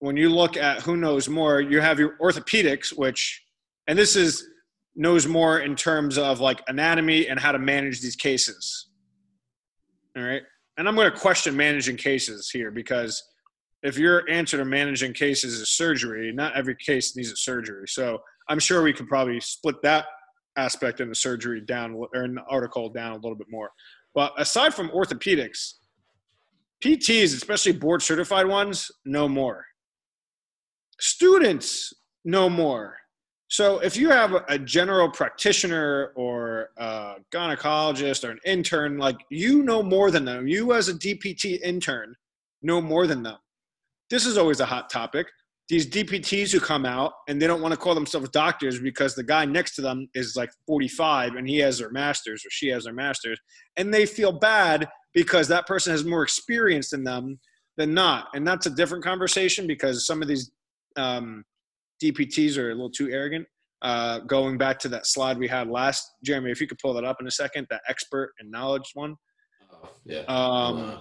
[0.00, 3.42] when you look at who knows more, you have your orthopedics, which,
[3.86, 4.46] and this is
[4.94, 8.90] knows more in terms of like anatomy and how to manage these cases.
[10.18, 10.42] All right,
[10.76, 13.22] and I'm going to question managing cases here because
[13.82, 17.88] if your answer to managing cases is surgery, not every case needs a surgery.
[17.88, 18.18] So
[18.50, 20.04] I'm sure we could probably split that
[20.56, 23.70] aspect in the surgery down or in the article down a little bit more.
[24.14, 25.74] But aside from orthopedics,
[26.82, 29.64] PTs, especially board certified ones, no more.
[31.00, 31.92] Students,
[32.24, 32.96] no more.
[33.48, 39.16] So if you have a, a general practitioner or a gynecologist or an intern, like
[39.30, 40.48] you know more than them.
[40.48, 42.14] You as a DPT intern
[42.62, 43.36] know more than them.
[44.10, 45.26] This is always a hot topic
[45.68, 49.24] these DPTs who come out and they don't want to call themselves doctors because the
[49.24, 52.84] guy next to them is like 45 and he has their masters or she has
[52.84, 53.40] their masters
[53.76, 57.38] and they feel bad because that person has more experience than them
[57.76, 58.28] than not.
[58.34, 60.52] And that's a different conversation because some of these
[60.96, 61.44] um,
[62.02, 63.46] DPTs are a little too arrogant.
[63.82, 67.04] Uh, going back to that slide we had last Jeremy if you could pull that
[67.04, 69.16] up in a second that expert and knowledge one.
[69.72, 70.20] Oh, yeah.
[70.28, 70.98] um, Uh,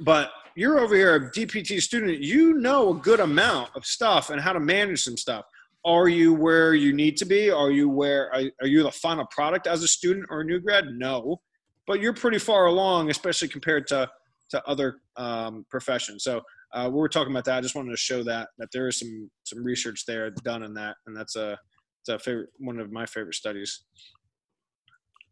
[0.00, 2.20] but you're over here a DPT student.
[2.20, 5.44] You know a good amount of stuff and how to manage some stuff.
[5.84, 7.50] Are you where you need to be?
[7.50, 10.60] Are you where are, are you the final product as a student or a new
[10.60, 10.86] grad?
[10.92, 11.40] No,
[11.86, 14.08] but you're pretty far along, especially compared to
[14.50, 16.24] to other um, professions.
[16.24, 16.40] So
[16.72, 17.58] uh, we were talking about that.
[17.58, 20.72] I just wanted to show that that there is some some research there done in
[20.74, 21.58] that, and that's a
[22.00, 23.84] it's a favorite one of my favorite studies.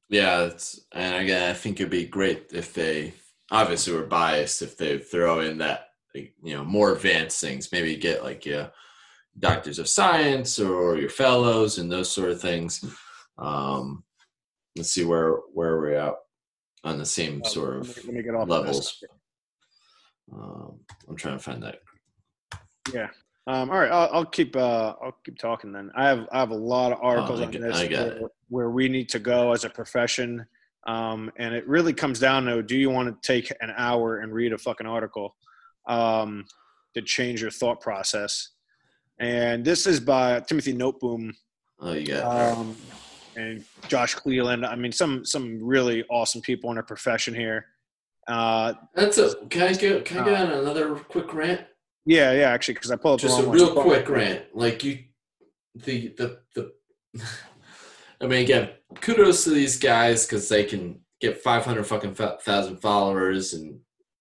[0.08, 0.50] yeah,
[0.92, 3.14] and again, I think it'd be great if they
[3.52, 7.70] obviously we're biased if they throw in that you know more advanced things.
[7.70, 8.68] Maybe get like yeah,
[9.38, 12.84] doctors of science or your fellows and those sort of things.
[13.38, 14.02] Um,
[14.76, 16.14] let's see where where we're at
[16.82, 19.04] on the same Uh, sort let of me- let me get off of levels.
[20.32, 21.80] Um, I'm trying to find that.
[22.92, 23.10] Yeah
[23.46, 25.90] um, all right, I'll, I'll keep uh, I'll keep talking then.
[25.96, 29.08] I have I have a lot of articles I on this where, where we need
[29.10, 30.46] to go as a profession,
[30.86, 34.32] um, and it really comes down to: Do you want to take an hour and
[34.32, 35.36] read a fucking article
[35.88, 36.44] um,
[36.94, 38.50] to change your thought process?
[39.18, 41.32] And this is by Timothy Noteboom
[41.82, 42.76] Oh, you got um,
[43.34, 44.64] and Josh Cleland.
[44.64, 47.66] I mean, some some really awesome people in our profession here.
[48.28, 49.34] Uh, that's a.
[49.50, 51.62] Can I get can I get on another quick rant?
[52.06, 53.84] yeah, yeah, actually, because I pulled up the just a real one.
[53.84, 55.00] quick rant like you
[55.74, 56.72] the the the
[58.20, 58.68] i mean again
[59.00, 63.78] kudos to these guys because they can get 500 fucking thousand followers and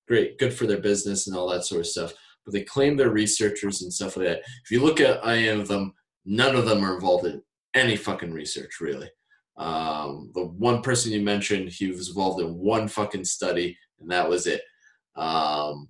[0.08, 2.14] great good for their business and all that sort of stuff.
[2.46, 4.40] But they claim they're researchers and stuff like that.
[4.64, 5.94] If you look at any of them
[6.26, 7.42] none of them are involved in
[7.74, 9.10] any fucking research really.
[9.58, 14.30] Um, the one person you mentioned he was involved in one fucking study and that
[14.30, 14.62] was it.
[15.16, 15.90] Um,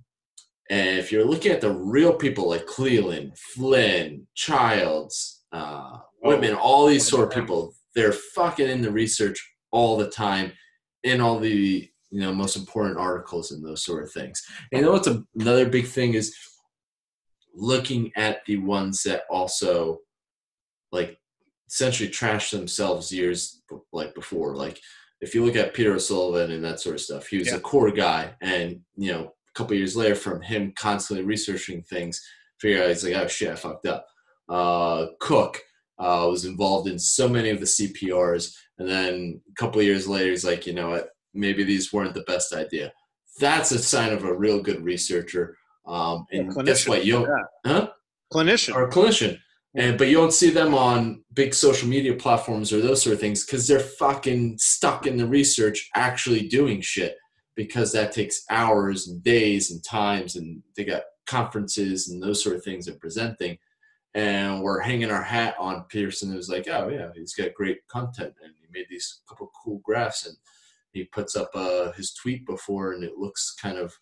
[0.69, 6.87] and if you're looking at the real people like Cleland, Flynn, Childs, uh, Whitman, all
[6.87, 10.51] these sort of people, they're fucking in the research all the time,
[11.03, 14.41] in all the you know most important articles and those sort of things.
[14.71, 16.35] And you know what's a, another big thing is
[17.53, 19.99] looking at the ones that also
[20.91, 21.17] like
[21.69, 24.55] essentially trash themselves years like before.
[24.55, 24.79] Like
[25.21, 27.55] if you look at Peter O'Sullivan and that sort of stuff, he was Yeah.
[27.55, 32.21] a core guy, and you know a couple years later from him constantly researching things,
[32.59, 34.07] figure out he's like, oh shit, I fucked up.
[34.49, 35.61] Uh, Cook
[36.01, 40.31] uh, was involved in so many of the CPRs, and then a couple years later,
[40.31, 42.91] he's like, you know what, maybe these weren't the best idea.
[43.39, 45.55] That's a sign of a real good researcher.
[45.85, 47.05] Um, Yeah, and guess what?
[47.05, 47.43] You yeah.
[47.65, 47.89] huh?
[48.33, 48.75] Clinician.
[48.75, 49.37] Or a clinician.
[49.75, 53.21] And but you don't see them on big social media platforms or those sort of
[53.21, 57.15] things because they're fucking stuck in the research, actually doing shit.
[57.55, 62.55] because that takes hours and days and times and they got conferences and those sort
[62.55, 63.57] of things and presenting
[64.13, 68.33] and we're hanging our hat on Peterson was like oh yeah he's got great content
[68.43, 70.35] and he made these couple cool graphs and
[70.91, 73.93] he puts up uh, his tweet before and it looks kind of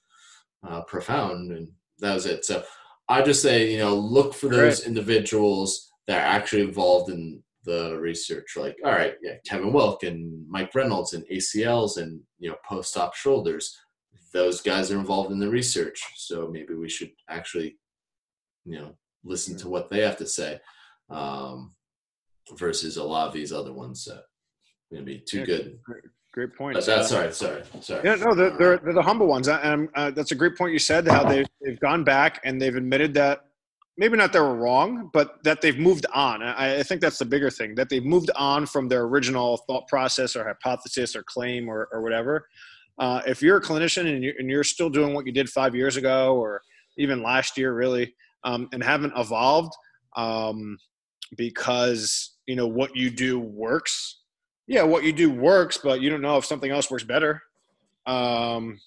[0.68, 1.70] uh, profound and
[2.00, 2.46] that was it.
[2.46, 2.64] So
[3.08, 7.98] I just say you know look for those individuals that are actually involved in the
[7.98, 12.56] research like all right yeah kevin wilk and mike reynolds and acls and you know
[12.66, 13.78] post-op shoulders
[14.34, 17.76] those guys are involved in the research so maybe we should actually
[18.66, 18.96] you know
[19.30, 20.60] listen to what they have to say
[21.10, 21.74] um,
[22.58, 24.24] versus a lot of these other ones that
[24.92, 28.34] going to be too yeah, good great, great point uh, sorry sorry sorry yeah no
[28.34, 31.24] they're, they're, they're the humble ones and uh, that's a great point you said how
[31.24, 33.46] they've, they've gone back and they've admitted that
[34.00, 36.42] maybe not they were wrong, but that they've moved on.
[36.42, 39.90] I, I, think that's the bigger thing that they've moved on from their original thought
[39.90, 42.48] process or hypothesis or claim or, or whatever.
[42.98, 45.76] Uh, if you're a clinician and you're, and you're, still doing what you did five
[45.76, 46.62] years ago or
[46.98, 49.74] even last year, really, um, and haven't evolved
[50.16, 50.78] um,
[51.38, 54.22] because you know what you do works.
[54.68, 57.42] Yeah, what you do works, but you don't know if something else works better.
[58.06, 58.80] Um,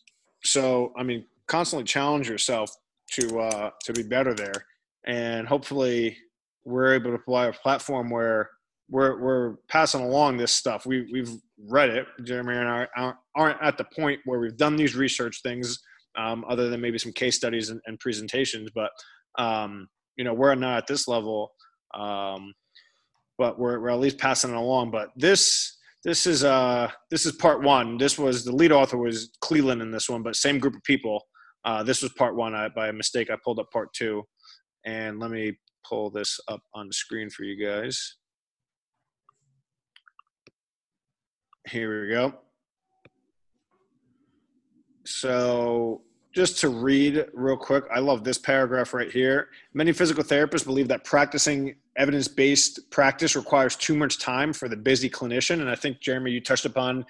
[0.45, 2.71] so, I mean, constantly challenge yourself
[3.13, 4.67] to uh, to be better there
[5.05, 6.17] and hopefully
[6.65, 8.51] we're able to provide a platform where
[8.89, 10.87] we're we're passing along this stuff.
[10.87, 12.07] We we've read it.
[12.25, 15.79] Jeremy and I aren't at the point where we've done these research things,
[16.17, 18.71] um, other than maybe some case studies and, and presentations.
[18.75, 18.91] But
[19.39, 21.53] um, you know, we're not at this level,
[21.95, 22.53] um,
[23.39, 24.91] but we're we're at least passing it along.
[24.91, 27.97] But this this is uh this is part one.
[27.99, 31.23] This was the lead author was Cleland in this one, but same group of people.
[31.65, 32.55] Uh, this was part one.
[32.55, 34.25] I, by mistake, I pulled up part two.
[34.85, 35.57] And let me
[35.89, 38.17] pull this up on the screen for you guys.
[41.69, 42.35] Here we go.
[45.05, 49.49] So just to read real quick, I love this paragraph right here.
[49.75, 54.77] Many physical therapists believe that practicing evidence based practice requires too much time for the
[54.77, 55.61] busy clinician.
[55.61, 57.05] And I think, Jeremy, you touched upon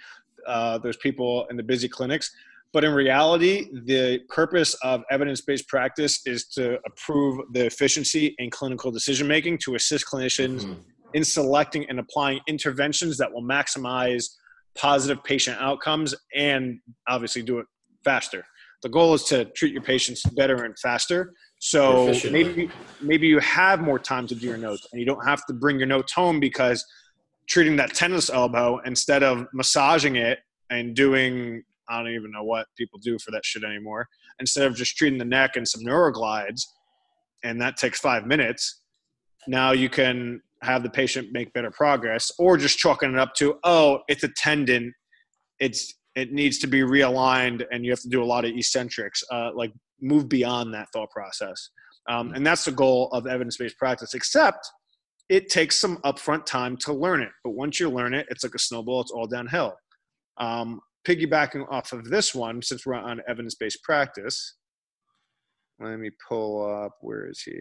[0.46, 2.34] uh, those people in the busy clinics.
[2.72, 8.50] But in reality, the purpose of evidence based practice is to improve the efficiency in
[8.50, 10.80] clinical decision making to assist clinicians mm-hmm.
[11.14, 14.30] in selecting and applying interventions that will maximize
[14.74, 17.66] positive patient outcomes and obviously do it
[18.04, 18.44] faster.
[18.82, 21.34] The goal is to treat your patients better and faster.
[21.58, 25.46] So maybe maybe you have more time to do your notes and you don't have
[25.46, 26.84] to bring your notes home because
[27.48, 30.40] treating that tennis elbow instead of massaging it
[30.70, 34.08] and doing I don't even know what people do for that shit anymore.
[34.40, 36.62] Instead of just treating the neck and some neuroglides,
[37.44, 38.80] and that takes five minutes,
[39.46, 43.58] now you can have the patient make better progress, or just chalking it up to,
[43.64, 44.94] oh, it's a tendon,
[45.58, 49.22] it's it needs to be realigned, and you have to do a lot of eccentrics.
[49.30, 51.70] Uh, like move beyond that thought process,
[52.08, 54.14] um, and that's the goal of evidence-based practice.
[54.14, 54.66] Except
[55.28, 58.54] it takes some upfront time to learn it, but once you learn it, it's like
[58.54, 59.74] a snowball; it's all downhill.
[60.38, 64.56] Um, piggybacking off of this one, since we're on evidence based practice,
[65.80, 66.92] let me pull up.
[67.00, 67.58] Where is he?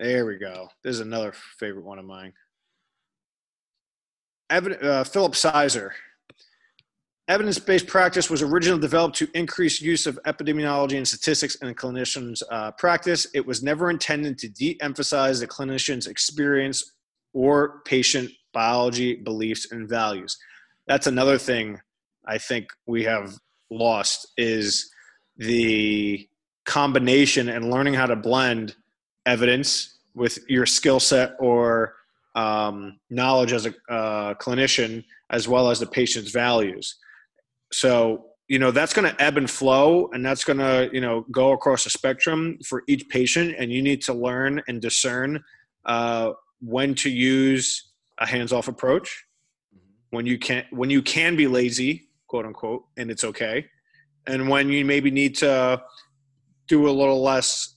[0.00, 0.68] There we go.
[0.84, 2.32] This is another favorite one of mine.
[4.50, 5.94] Evid- uh, Phillip Sizer.
[7.28, 12.42] Evidence based practice was originally developed to increase use of epidemiology and statistics in clinician's
[12.50, 13.26] uh, practice.
[13.34, 16.94] It was never intended to de emphasize the clinician's experience
[17.34, 20.38] or patient biology, beliefs, and values
[20.88, 21.78] that's another thing
[22.26, 23.34] I think we have
[23.70, 24.90] lost is
[25.36, 26.26] the
[26.64, 28.74] combination and learning how to blend
[29.26, 31.94] evidence with your skill set or
[32.38, 36.96] um, knowledge as a uh, clinician as well as the patient's values.
[37.72, 41.26] So you know that's going to ebb and flow and that's going to you know
[41.30, 45.42] go across the spectrum for each patient and you need to learn and discern
[45.84, 49.24] uh, when to use a hands-off approach
[50.10, 53.66] when you can when you can be lazy, quote unquote, and it's okay,
[54.26, 55.82] and when you maybe need to
[56.66, 57.76] do a little less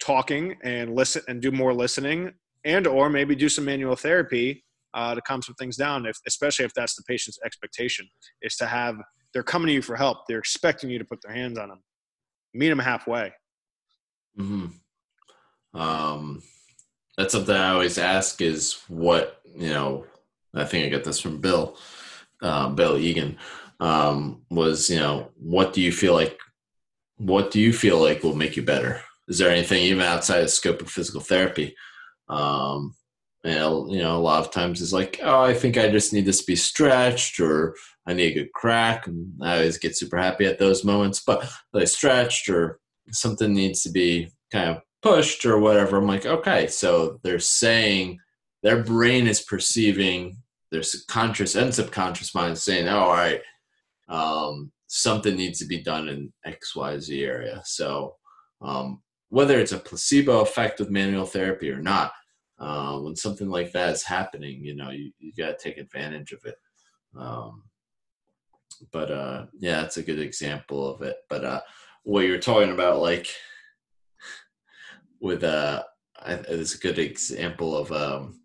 [0.00, 2.32] talking and listen and do more listening,
[2.68, 6.06] and or maybe do some manual therapy uh, to calm some things down.
[6.06, 8.08] If especially if that's the patient's expectation,
[8.42, 8.96] is to have
[9.32, 10.18] they're coming to you for help.
[10.26, 11.82] They're expecting you to put their hands on them.
[12.54, 13.32] Meet them halfway.
[14.36, 14.66] Hmm.
[15.74, 16.42] Um,
[17.16, 20.04] that's something I always ask: is what you know
[20.54, 21.76] I think I got this from Bill,
[22.42, 23.38] uh, Bill Egan,
[23.80, 26.38] um, was, you know, what do you feel like,
[27.16, 29.02] what do you feel like will make you better?
[29.28, 31.74] Is there anything even outside the scope of physical therapy?
[32.28, 32.94] Um,
[33.44, 36.26] And, you know, a lot of times it's like, oh, I think I just need
[36.26, 37.74] this to be stretched or
[38.06, 39.06] I need a good crack.
[39.06, 41.22] And I always get super happy at those moments.
[41.24, 45.96] But they stretched or something needs to be kind of pushed or whatever.
[45.96, 48.18] I'm like, okay, so they're saying
[48.62, 50.36] their brain is perceiving
[50.70, 53.40] their conscious and subconscious mind saying, oh, all right,
[54.08, 57.62] um, something needs to be done in XYZ area.
[57.64, 58.16] So
[58.60, 62.12] um, whether it's a placebo effect with manual therapy or not,
[62.58, 66.32] uh, when something like that is happening, you know, you, you got to take advantage
[66.32, 66.56] of it.
[67.16, 67.64] Um,
[68.92, 71.16] but uh, yeah, it's a good example of it.
[71.28, 71.60] But uh,
[72.04, 73.28] what you're talking about, like
[75.20, 75.82] with uh,
[76.26, 78.40] it's a good example of um,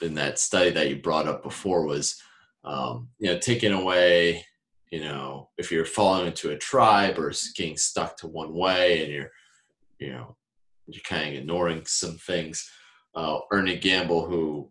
[0.00, 2.20] in that study that you brought up before was
[2.64, 4.44] um, you know taking away
[4.90, 9.12] you know if you're falling into a tribe or getting stuck to one way and
[9.12, 9.30] you're
[10.02, 10.36] you know
[10.86, 12.68] you're kind of ignoring some things
[13.14, 14.70] uh, ernie gamble who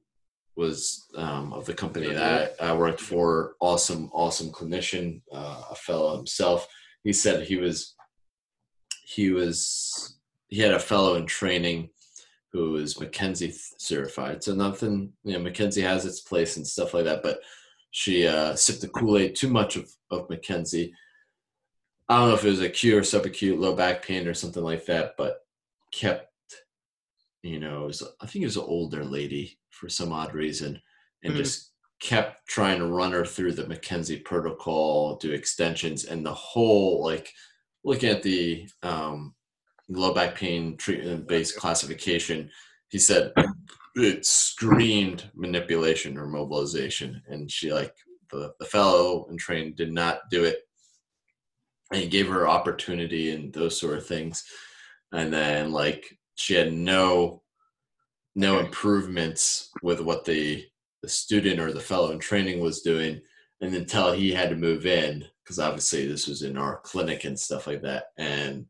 [0.57, 6.17] was um, of the company that I worked for awesome awesome clinician uh, a fellow
[6.17, 6.67] himself
[7.03, 7.95] he said he was
[9.05, 11.89] he was he had a fellow in training
[12.51, 14.43] who is McKenzie certified.
[14.43, 17.39] So nothing, you know, McKenzie has its place and stuff like that, but
[17.91, 20.91] she uh, sipped the Kool-Aid too much of, of McKenzie.
[22.11, 24.85] I don't know if it was acute or subacute low back pain or something like
[24.87, 25.45] that, but
[25.93, 26.27] kept,
[27.41, 30.81] you know, was, I think it was an older lady for some odd reason
[31.23, 31.41] and mm-hmm.
[31.41, 31.71] just
[32.01, 37.31] kept trying to run her through the McKenzie protocol, do extensions and the whole, like
[37.85, 39.33] looking at the, um,
[39.87, 42.51] low back pain treatment based classification,
[42.89, 43.31] he said
[43.95, 47.21] it screamed manipulation or mobilization.
[47.29, 47.95] And she like
[48.31, 50.63] the, the fellow and trained did not do it.
[51.91, 54.43] And he gave her opportunity and those sort of things.
[55.11, 57.43] And then like she had no
[58.33, 60.65] no improvements with what the
[61.01, 63.19] the student or the fellow in training was doing
[63.59, 67.37] and until he had to move in because obviously this was in our clinic and
[67.37, 68.65] stuff like that and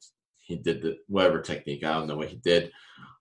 [0.52, 1.84] he did the whatever technique.
[1.84, 2.72] I don't know what he did.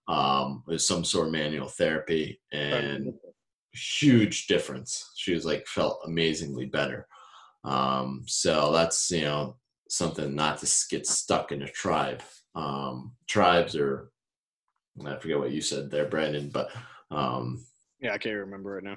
[0.09, 3.15] Um, it was some sort of manual therapy and
[3.73, 5.13] huge difference.
[5.17, 7.07] She was like felt amazingly better.
[7.63, 9.57] Um, so that's you know
[9.91, 12.23] something not to get stuck in a tribe.
[12.55, 14.11] Um, tribes are
[15.07, 16.71] I forget what you said there, Brandon, but
[17.11, 17.65] um,
[18.01, 18.97] yeah, I can't remember right now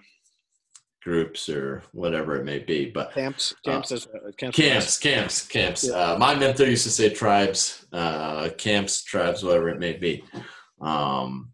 [1.04, 2.90] groups or whatever it may be.
[2.90, 5.88] But camps, camps, uh, uh camps, camps, camps, camps.
[5.88, 5.94] Yeah.
[5.94, 10.24] Uh, my mentor used to say tribes, uh, camps, tribes, whatever it may be.
[10.82, 11.52] Um,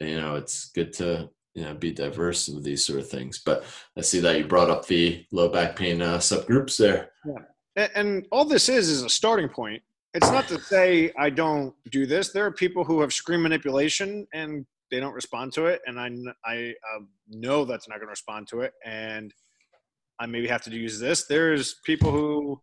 [0.00, 3.42] you know, it's good to you know be diverse with these sort of things.
[3.44, 3.64] But
[3.96, 7.10] I see that you brought up the low back pain uh, subgroups there.
[7.26, 7.42] Yeah,
[7.76, 9.82] and all this is is a starting point.
[10.14, 12.30] It's not to say I don't do this.
[12.30, 16.10] There are people who have screen manipulation and they don't respond to it, and I
[16.44, 19.32] I uh, know that's not going to respond to it, and
[20.20, 21.26] I maybe have to use this.
[21.26, 22.60] There's people who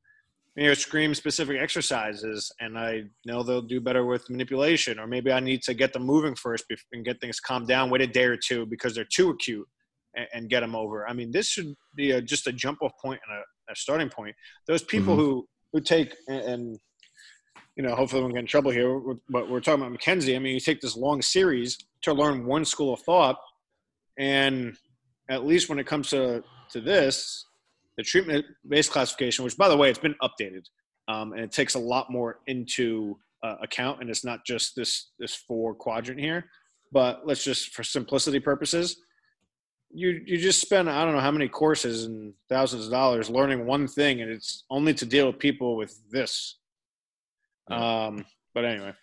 [0.56, 5.32] you know scream specific exercises, and I know they'll do better with manipulation, or maybe
[5.32, 7.90] I need to get them moving first and get things calmed down.
[7.90, 9.68] Wait a day or two because they're too acute,
[10.34, 11.08] and, get them over.
[11.08, 14.10] I mean, this should be a, just a jump off point and a, a starting
[14.10, 14.36] point.
[14.68, 15.24] Those people mm-hmm.
[15.24, 16.80] who who take and
[17.76, 20.36] you know, hopefully we won't get in trouble here, but we're talking about McKenzie.
[20.36, 23.38] I mean, you take this long series to learn one school of thought,
[24.20, 24.76] and
[25.30, 27.46] at least when it comes to to this,
[27.98, 30.66] the treatment-based classification, which by the way, it's been updated,
[31.08, 35.12] um, and it takes a lot more into uh, account, and it's not just this
[35.18, 36.46] this four quadrant here.
[36.92, 38.98] But let's just, for simplicity purposes,
[39.94, 43.66] you you just spend I don't know how many courses and thousands of dollars learning
[43.66, 46.58] one thing, and it's only to deal with people with this.
[47.70, 48.94] Um, but anyway.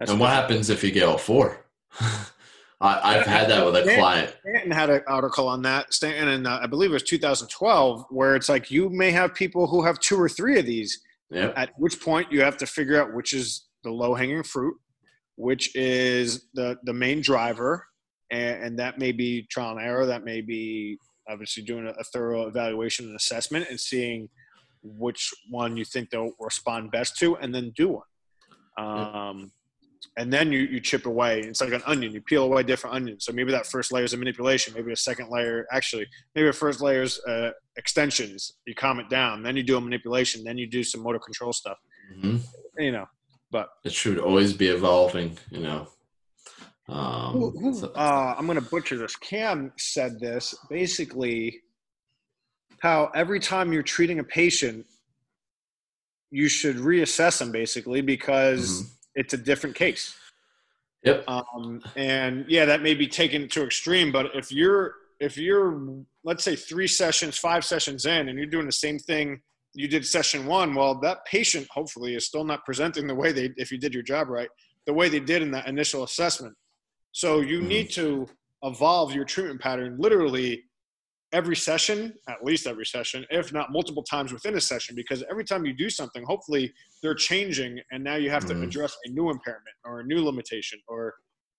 [0.00, 1.64] and what happens if you get all four?
[2.80, 4.36] I, have had that with a Stanton, client.
[4.40, 5.92] Stanton had an article on that.
[5.92, 9.66] Stanton, and uh, I believe it was 2012, where it's like you may have people
[9.66, 11.00] who have two or three of these.
[11.30, 11.54] Yep.
[11.56, 14.76] At which point you have to figure out which is the low hanging fruit,
[15.36, 17.87] which is the the main driver,
[18.30, 20.06] and, and, that may be trial and error.
[20.06, 24.28] That may be obviously doing a, a thorough evaluation and assessment and seeing
[24.82, 28.04] which one you think they'll respond best to, and then do one.
[28.78, 29.52] Um,
[30.16, 31.40] and then you, you chip away.
[31.40, 32.12] It's like an onion.
[32.12, 33.24] You peel away different onions.
[33.24, 34.74] So maybe that first layer is a manipulation.
[34.74, 38.54] Maybe a second layer, actually, maybe a first layer is uh, extensions.
[38.66, 39.42] You calm it down.
[39.42, 40.44] Then you do a manipulation.
[40.44, 41.78] Then you do some motor control stuff.
[42.16, 42.38] Mm-hmm.
[42.78, 43.06] You know,
[43.50, 45.36] but it should always be evolving.
[45.50, 45.88] You know.
[46.88, 47.52] Um,
[47.94, 49.16] uh, I'm going to butcher this.
[49.16, 51.60] Cam said this basically.
[52.80, 54.86] How every time you're treating a patient,
[56.30, 58.82] you should reassess them basically because.
[58.82, 60.16] Mm-hmm it's a different case.
[61.02, 61.24] Yep.
[61.26, 66.44] Um, and yeah, that may be taken to extreme, but if you're if you're let's
[66.44, 69.40] say three sessions, five sessions in, and you're doing the same thing
[69.74, 73.50] you did session one, well, that patient hopefully is still not presenting the way they
[73.56, 74.48] if you did your job right,
[74.86, 76.54] the way they did in that initial assessment.
[77.12, 77.66] So you Mhm.
[77.68, 78.28] need to
[78.62, 80.64] evolve your treatment pattern literally
[81.32, 85.44] every session, at least every session, if not multiple times within a session, because every
[85.44, 88.62] time you do something, hopefully they're changing and now you have to Mhm.
[88.62, 91.14] address a new impairment or a new limitation or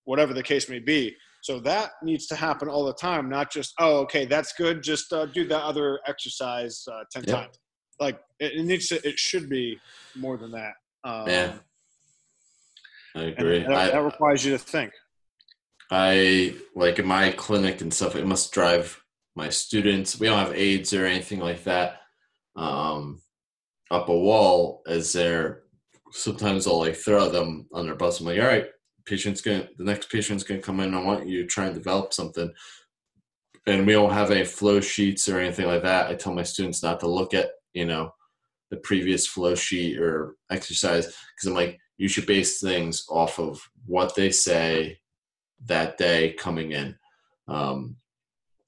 [0.05, 1.15] whatever the case may be.
[1.41, 4.81] So that needs to happen all the time, not just, oh, okay, that's good.
[4.81, 7.35] Just uh, do that other exercise uh, 10 Yep.
[7.35, 7.59] times.
[7.99, 9.79] Like it, needs to, it should be
[10.15, 10.73] more than that.
[11.03, 11.59] Um, Yeah,
[13.15, 13.59] I agree.
[13.59, 14.91] that, I, that requires you to think.
[15.91, 18.15] I like in my clinic and stuff.
[18.15, 19.01] It must drive
[19.35, 20.19] my students.
[20.19, 22.01] We don't have aides or anything like that.
[22.55, 23.21] Um,
[23.89, 25.63] up a wall as they're
[26.11, 28.19] sometimes I'll like throw them on their bus.
[28.19, 28.67] I'm like, all right,
[29.05, 30.93] patient's gonna the next patient's gonna come in.
[30.93, 32.51] I want you to try and develop something.
[33.65, 36.07] And we don't have any flow sheets or anything like that.
[36.07, 38.11] I tell my students not to look at, you know,
[38.71, 43.61] the previous flow sheet or exercise because I'm like, you should base things off of
[43.85, 44.99] what they say
[45.65, 46.95] that day coming in.
[47.47, 47.97] Um,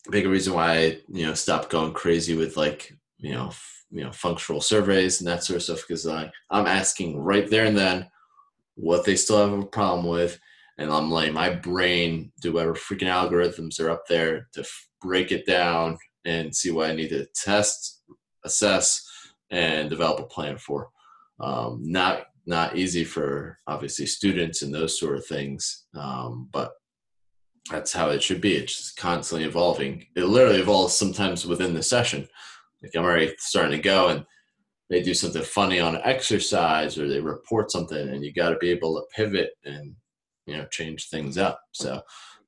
[0.10, 4.04] big reason why I, you know, stopped going crazy with like, you know, f- you
[4.04, 7.78] know, functional surveys and that sort of stuff because like I'm asking right there and
[7.78, 8.10] then
[8.76, 10.40] what they still have a problem with,
[10.78, 15.32] and I'm like my brain do whatever freaking algorithms are up there to f- break
[15.32, 18.02] it down and see what I need to test,
[18.46, 19.06] assess,
[19.50, 20.90] and develop a plan for.
[21.40, 26.72] Um, not not easy for obviously students and those sort of things, um, but
[27.70, 28.56] that's how it should be.
[28.56, 30.06] It's just constantly evolving.
[30.16, 32.28] It literally evolves sometimes within the session.
[32.82, 34.26] Like I'm already starting to go and
[34.90, 38.70] they do something funny on exercise or they report something and you got to be
[38.72, 39.96] able to pivot and
[40.48, 41.62] you know change things up.
[41.72, 42.02] So,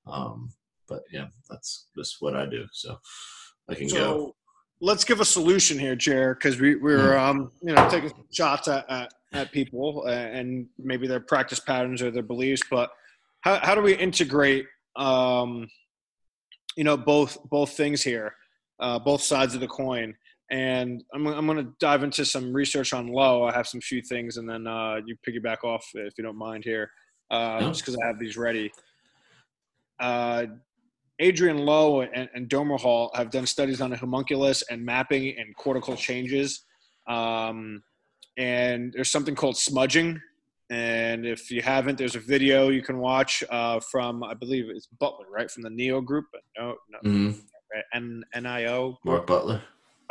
[0.07, 0.51] um,
[0.87, 2.65] but yeah, that's just what I do.
[2.73, 2.97] So
[3.69, 4.35] I can So go.
[4.81, 8.89] let's give a solution here, Jer, because we, we're um, you know taking shots at,
[8.89, 12.63] at, at people and maybe their practice patterns or their beliefs.
[12.69, 12.89] But
[13.41, 15.67] how, how do we integrate um,
[16.75, 18.35] you know both both things here,
[18.79, 20.15] uh, both sides of the coin?
[20.51, 23.43] And I'm, I'm going to dive into some research on low.
[23.45, 26.63] I have some few things, and then uh, you piggyback off if you don't mind
[26.63, 26.91] here,
[27.31, 27.67] uh, No.
[27.69, 28.71] just because I have these ready.
[29.99, 30.45] Uh,
[31.21, 35.55] Adriaan Louw and, and Domer Hall have done studies on the homunculus and mapping and
[35.55, 36.65] cortical changes.
[37.07, 37.83] Um,
[38.37, 40.19] and there's something called smudging.
[40.69, 44.87] And if you haven't, there's a video you can watch uh, from, I believe it's
[44.99, 45.49] Butler, right?
[45.51, 46.25] From the NEO group.
[46.57, 47.41] No, no, Mhm.
[47.93, 48.95] N- NOI.
[49.03, 49.61] Mark Butler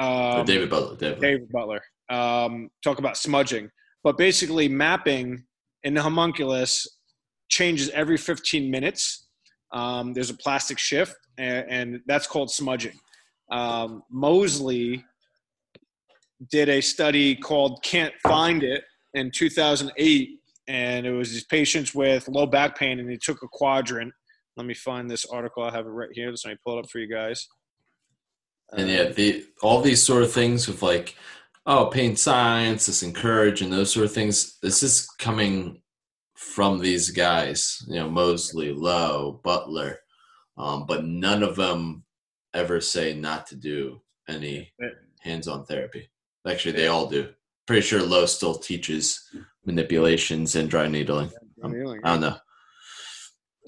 [0.00, 0.04] or
[0.40, 0.96] Um, David Butler.
[0.96, 1.20] David.
[1.20, 1.80] David Butler.
[2.10, 3.70] Um, talk about smudging.
[4.04, 5.44] But basically, mapping
[5.84, 6.86] in the homunculus
[7.48, 9.28] changes every 15 minutes.
[9.72, 12.98] Um, there's a plastic shift, and, and that's called smudging.
[13.50, 15.04] Um, Moseley
[16.50, 18.82] did a study called Can't Find It
[19.14, 23.48] in 2008, and it was these patients with low back pain, and they took a
[23.50, 24.12] quadrant.
[24.56, 25.62] Let me find this article.
[25.62, 26.34] I have it right here.
[26.36, 27.46] So let me pull it up for you guys.
[28.72, 31.14] And yeah, the all these sort of things with like,
[31.66, 34.58] oh, pain science, this encourage, and those sort of things.
[34.62, 35.82] This is coming
[36.34, 40.00] from these guys, you know, Moseley, Louw, Butler,
[40.58, 42.04] um, but none of them
[42.52, 44.72] ever say not to do any
[45.20, 46.10] hands-on therapy.
[46.46, 47.28] Actually, they all do.
[47.66, 49.30] Pretty sure Louw still teaches
[49.64, 51.30] manipulations and dry needling.
[51.62, 52.36] Um, I don't know.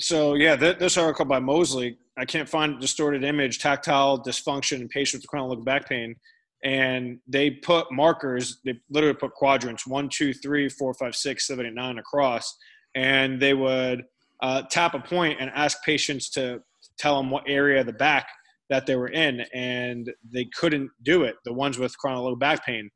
[0.01, 4.88] So yeah, th- this article by Moseley, I can't find distorted image, tactile dysfunction in
[4.88, 6.16] patients with chronic low back pain,
[6.64, 8.61] and they put markers.
[8.64, 12.57] They literally put quadrants one, two, three, four, five, six, seven, eight, nine across,
[12.95, 14.05] and they would
[14.42, 16.61] uh, tap a point and ask patients to
[16.99, 18.26] tell them what area of the back
[18.70, 21.36] that they were in, and they couldn't do it.
[21.45, 22.90] The ones with chronic low back pain.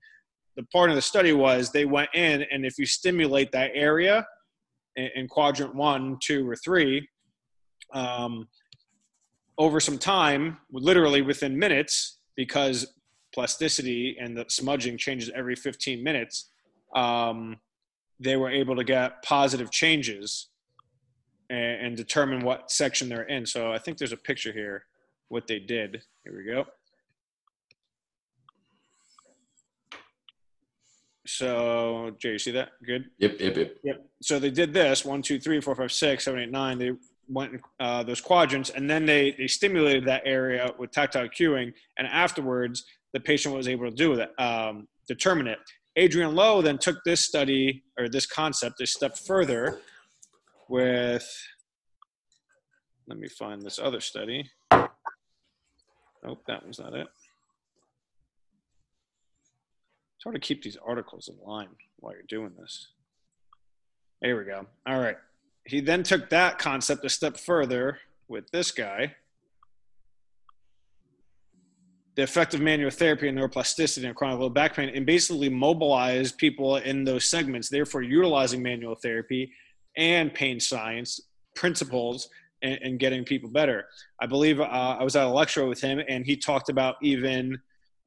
[0.58, 4.26] The part of the study was they went in, and if you stimulate that area
[4.96, 7.08] in, in quadrant one, two, or three,
[7.94, 8.48] um,
[9.56, 12.92] over some time, literally within minutes, because
[13.32, 16.50] plasticity and the smudging changes every 15 minutes,
[16.96, 17.56] um,
[18.18, 20.48] they were able to get positive changes
[21.50, 23.46] and, and determine what section they're in.
[23.46, 24.86] So I think there's a picture here,
[25.28, 26.02] what they did.
[26.24, 26.66] Here we go.
[31.28, 32.70] So, Jay, you see that?
[32.84, 33.10] Good.
[33.18, 33.76] Yep, yep, yep.
[33.84, 34.06] Yep.
[34.22, 36.78] So they did this one, two, three, four, five, six, seven, eight, nine.
[36.78, 36.92] They
[37.28, 42.08] went uh, those quadrants, and then they they stimulated that area with tactile cueing, and
[42.08, 45.58] afterwards the patient was able to do that, um, determine it.
[45.98, 49.80] Adriaan Louw then took this study or this concept a step further
[50.68, 51.28] with,
[53.08, 54.48] let me find this other study.
[54.70, 57.06] Nope, that one's not it.
[60.28, 61.68] Hard to keep these articles in line
[62.00, 62.88] while you're doing this.
[64.20, 64.66] There we go.
[64.86, 65.16] All right.
[65.64, 69.14] He then took that concept a step further with this guy.
[72.16, 76.30] The effect of manual therapy and neuroplasticity and chronic low back pain, and basically mobilize
[76.30, 79.50] people in those segments, therefore utilizing manual therapy
[79.96, 81.22] and pain science
[81.54, 82.28] principles
[82.60, 83.86] and, and getting people better.
[84.20, 87.58] I believe uh, I was at a lecture with him, and he talked about even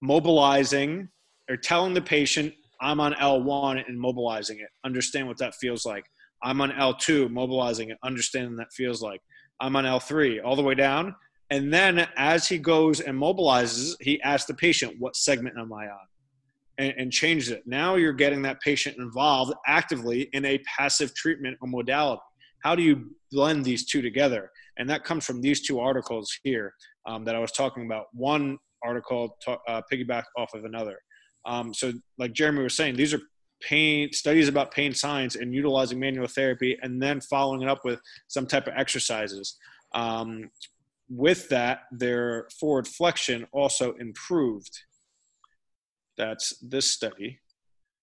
[0.01, 1.09] mobilizing
[1.51, 6.05] or telling the patient, I'm on L1 and mobilizing it, understand what that feels like.
[6.41, 9.21] I'm on L2, mobilizing it, understanding that feels like.
[9.59, 11.13] I'm on L3, all the way down.
[11.51, 15.87] And then as he goes and mobilizes, he asks the patient, What segment am I
[15.87, 16.07] on?
[16.77, 17.63] And, and changes it.
[17.67, 22.21] Now you're getting that patient involved actively in a passive treatment or modality.
[22.63, 24.49] How do you blend these two together?
[24.77, 26.73] And that comes from these two articles here
[27.05, 28.05] um, that I was talking about.
[28.13, 30.97] One article uh, piggyback off of another.
[31.45, 33.21] Um, so, like Jeremy was saying, these are
[33.61, 37.99] pain studies about pain science and utilizing manual therapy, and then following it up with
[38.27, 39.57] some type of exercises.
[39.93, 40.49] Um,
[41.09, 44.71] with that, their forward flexion also improved.
[46.17, 47.39] That's this study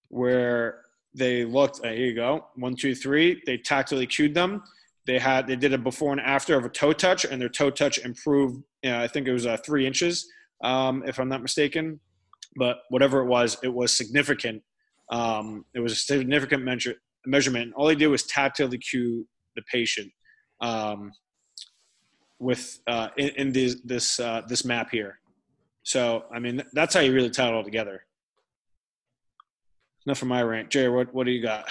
[0.09, 0.82] where
[1.14, 1.80] they looked.
[1.84, 3.43] Uh, here you go, one, two, three.
[3.47, 4.62] They tactily cued them.
[5.07, 7.70] They had they did a before and after of a toe touch, and their toe
[7.70, 8.62] touch improved.
[8.82, 10.28] You know, I think it was uh, three inches,
[10.62, 12.01] um, if I'm not mistaken.
[12.57, 14.62] But whatever it was, it was significant.
[15.11, 16.94] Um, it was a significant measure,
[17.26, 17.72] measurement.
[17.76, 19.26] All they did was tactily cue
[19.57, 20.11] the patient
[20.61, 21.12] um,
[22.38, 25.18] with uh, in, in, this this uh, this map here.
[25.82, 28.05] So I mean, that's how you really tie it all together.
[30.07, 30.90] Enough for my rant, Jerry.
[30.90, 31.68] What what do you got?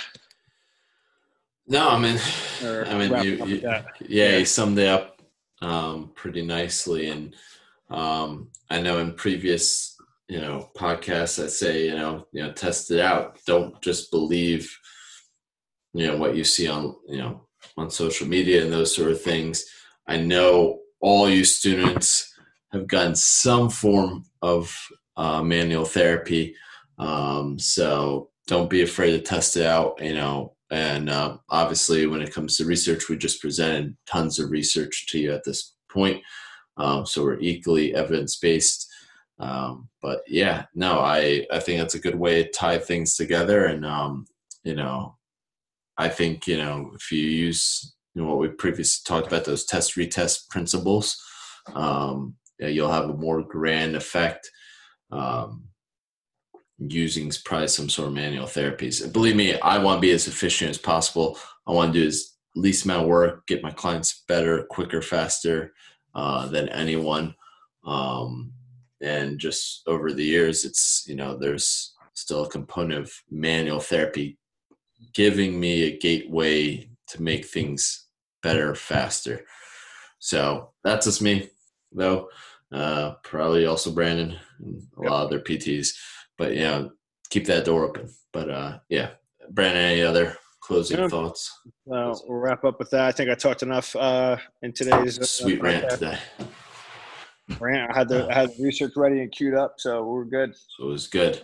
[1.67, 2.17] No, I mean,
[2.63, 5.21] or I mean, you, you yeah, yeah, you summed it up
[5.61, 7.35] um, pretty nicely, and
[7.89, 9.96] um, I know in previous
[10.27, 13.39] you know podcasts I say you know you know test it out.
[13.45, 14.77] Don't just believe
[15.93, 17.47] you know what you see on you know
[17.77, 19.65] on social media and those sort of things.
[20.07, 22.33] I know all you students
[22.71, 24.75] have gotten some form of
[25.15, 26.55] uh, manual therapy,
[26.97, 30.01] um, so don't be afraid to test it out.
[30.01, 34.51] You know, and uh, obviously, when it comes to research, we just presented tons of
[34.51, 36.21] research to you at this point.
[36.77, 38.86] Um, so we're equally evidence based.
[39.39, 43.65] Um, but yeah, no, I I think that's a good way to tie things together,
[43.65, 44.25] and um,
[44.63, 45.17] you know,
[45.97, 49.65] I think you know if you use you know what we previously talked about those
[49.65, 51.21] test retest principles,
[51.75, 54.49] um, you'll have a more grand effect.
[55.11, 55.63] Um,
[56.79, 59.03] using probably some sort of manual therapies.
[59.03, 61.39] And believe me, I want to be as efficient as possible.
[61.65, 65.73] I want to do as least amount of work, get my clients better, quicker, faster
[66.13, 67.35] uh, than anyone.
[67.85, 68.53] Um,
[69.01, 74.37] and just over the years, it's you know there's still a component of manual therapy
[75.13, 78.07] giving me a gateway to make things
[78.41, 79.45] better, faster.
[80.19, 81.49] So that's just me,
[81.91, 82.29] though.
[82.71, 85.11] Uh, probably also Brandon and a yep.
[85.11, 85.93] lot of other PTs
[86.37, 86.91] but you know,
[87.29, 88.09] keep that door open.
[88.31, 89.11] But uh, yeah,
[89.51, 91.07] Brandon, any other closing yeah.
[91.07, 91.51] thoughts?
[91.91, 93.05] Uh, we'll wrap up with that.
[93.05, 96.17] I think I talked enough uh, in today's uh, sweet rant today.
[97.59, 97.91] Rant.
[97.91, 100.55] I had the I had research ready and queued up, so we're good.
[100.55, 101.41] So it was good.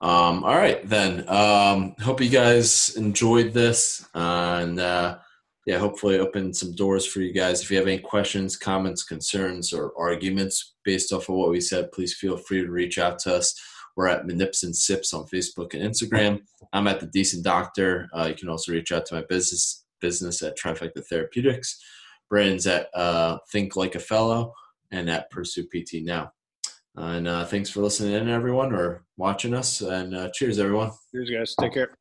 [0.00, 1.28] Um, all right, then.
[1.28, 5.18] Um, hope you guys enjoyed this, and uh,
[5.66, 7.62] yeah, hopefully open some doors for you guys.
[7.62, 11.92] If you have any questions, comments, concerns, or arguments based off of what we said,
[11.92, 13.54] please feel free to reach out to us.
[13.96, 16.40] We're at Manips and Sips on Facebook and Instagram.
[16.72, 18.08] I'm at the Decent Doctor.
[18.14, 21.78] Uh, you can also reach out to my business business at Trifecta Therapeutics.
[22.30, 24.54] Brandon's at uh, Think Like a Fellow
[24.90, 26.32] and at Pursue PT Now.
[26.96, 29.80] And uh, thanks for listening in, everyone, or watching us.
[29.80, 30.90] And uh, cheers, everyone.
[31.12, 31.54] Cheers, guys.
[31.58, 31.94] Take care.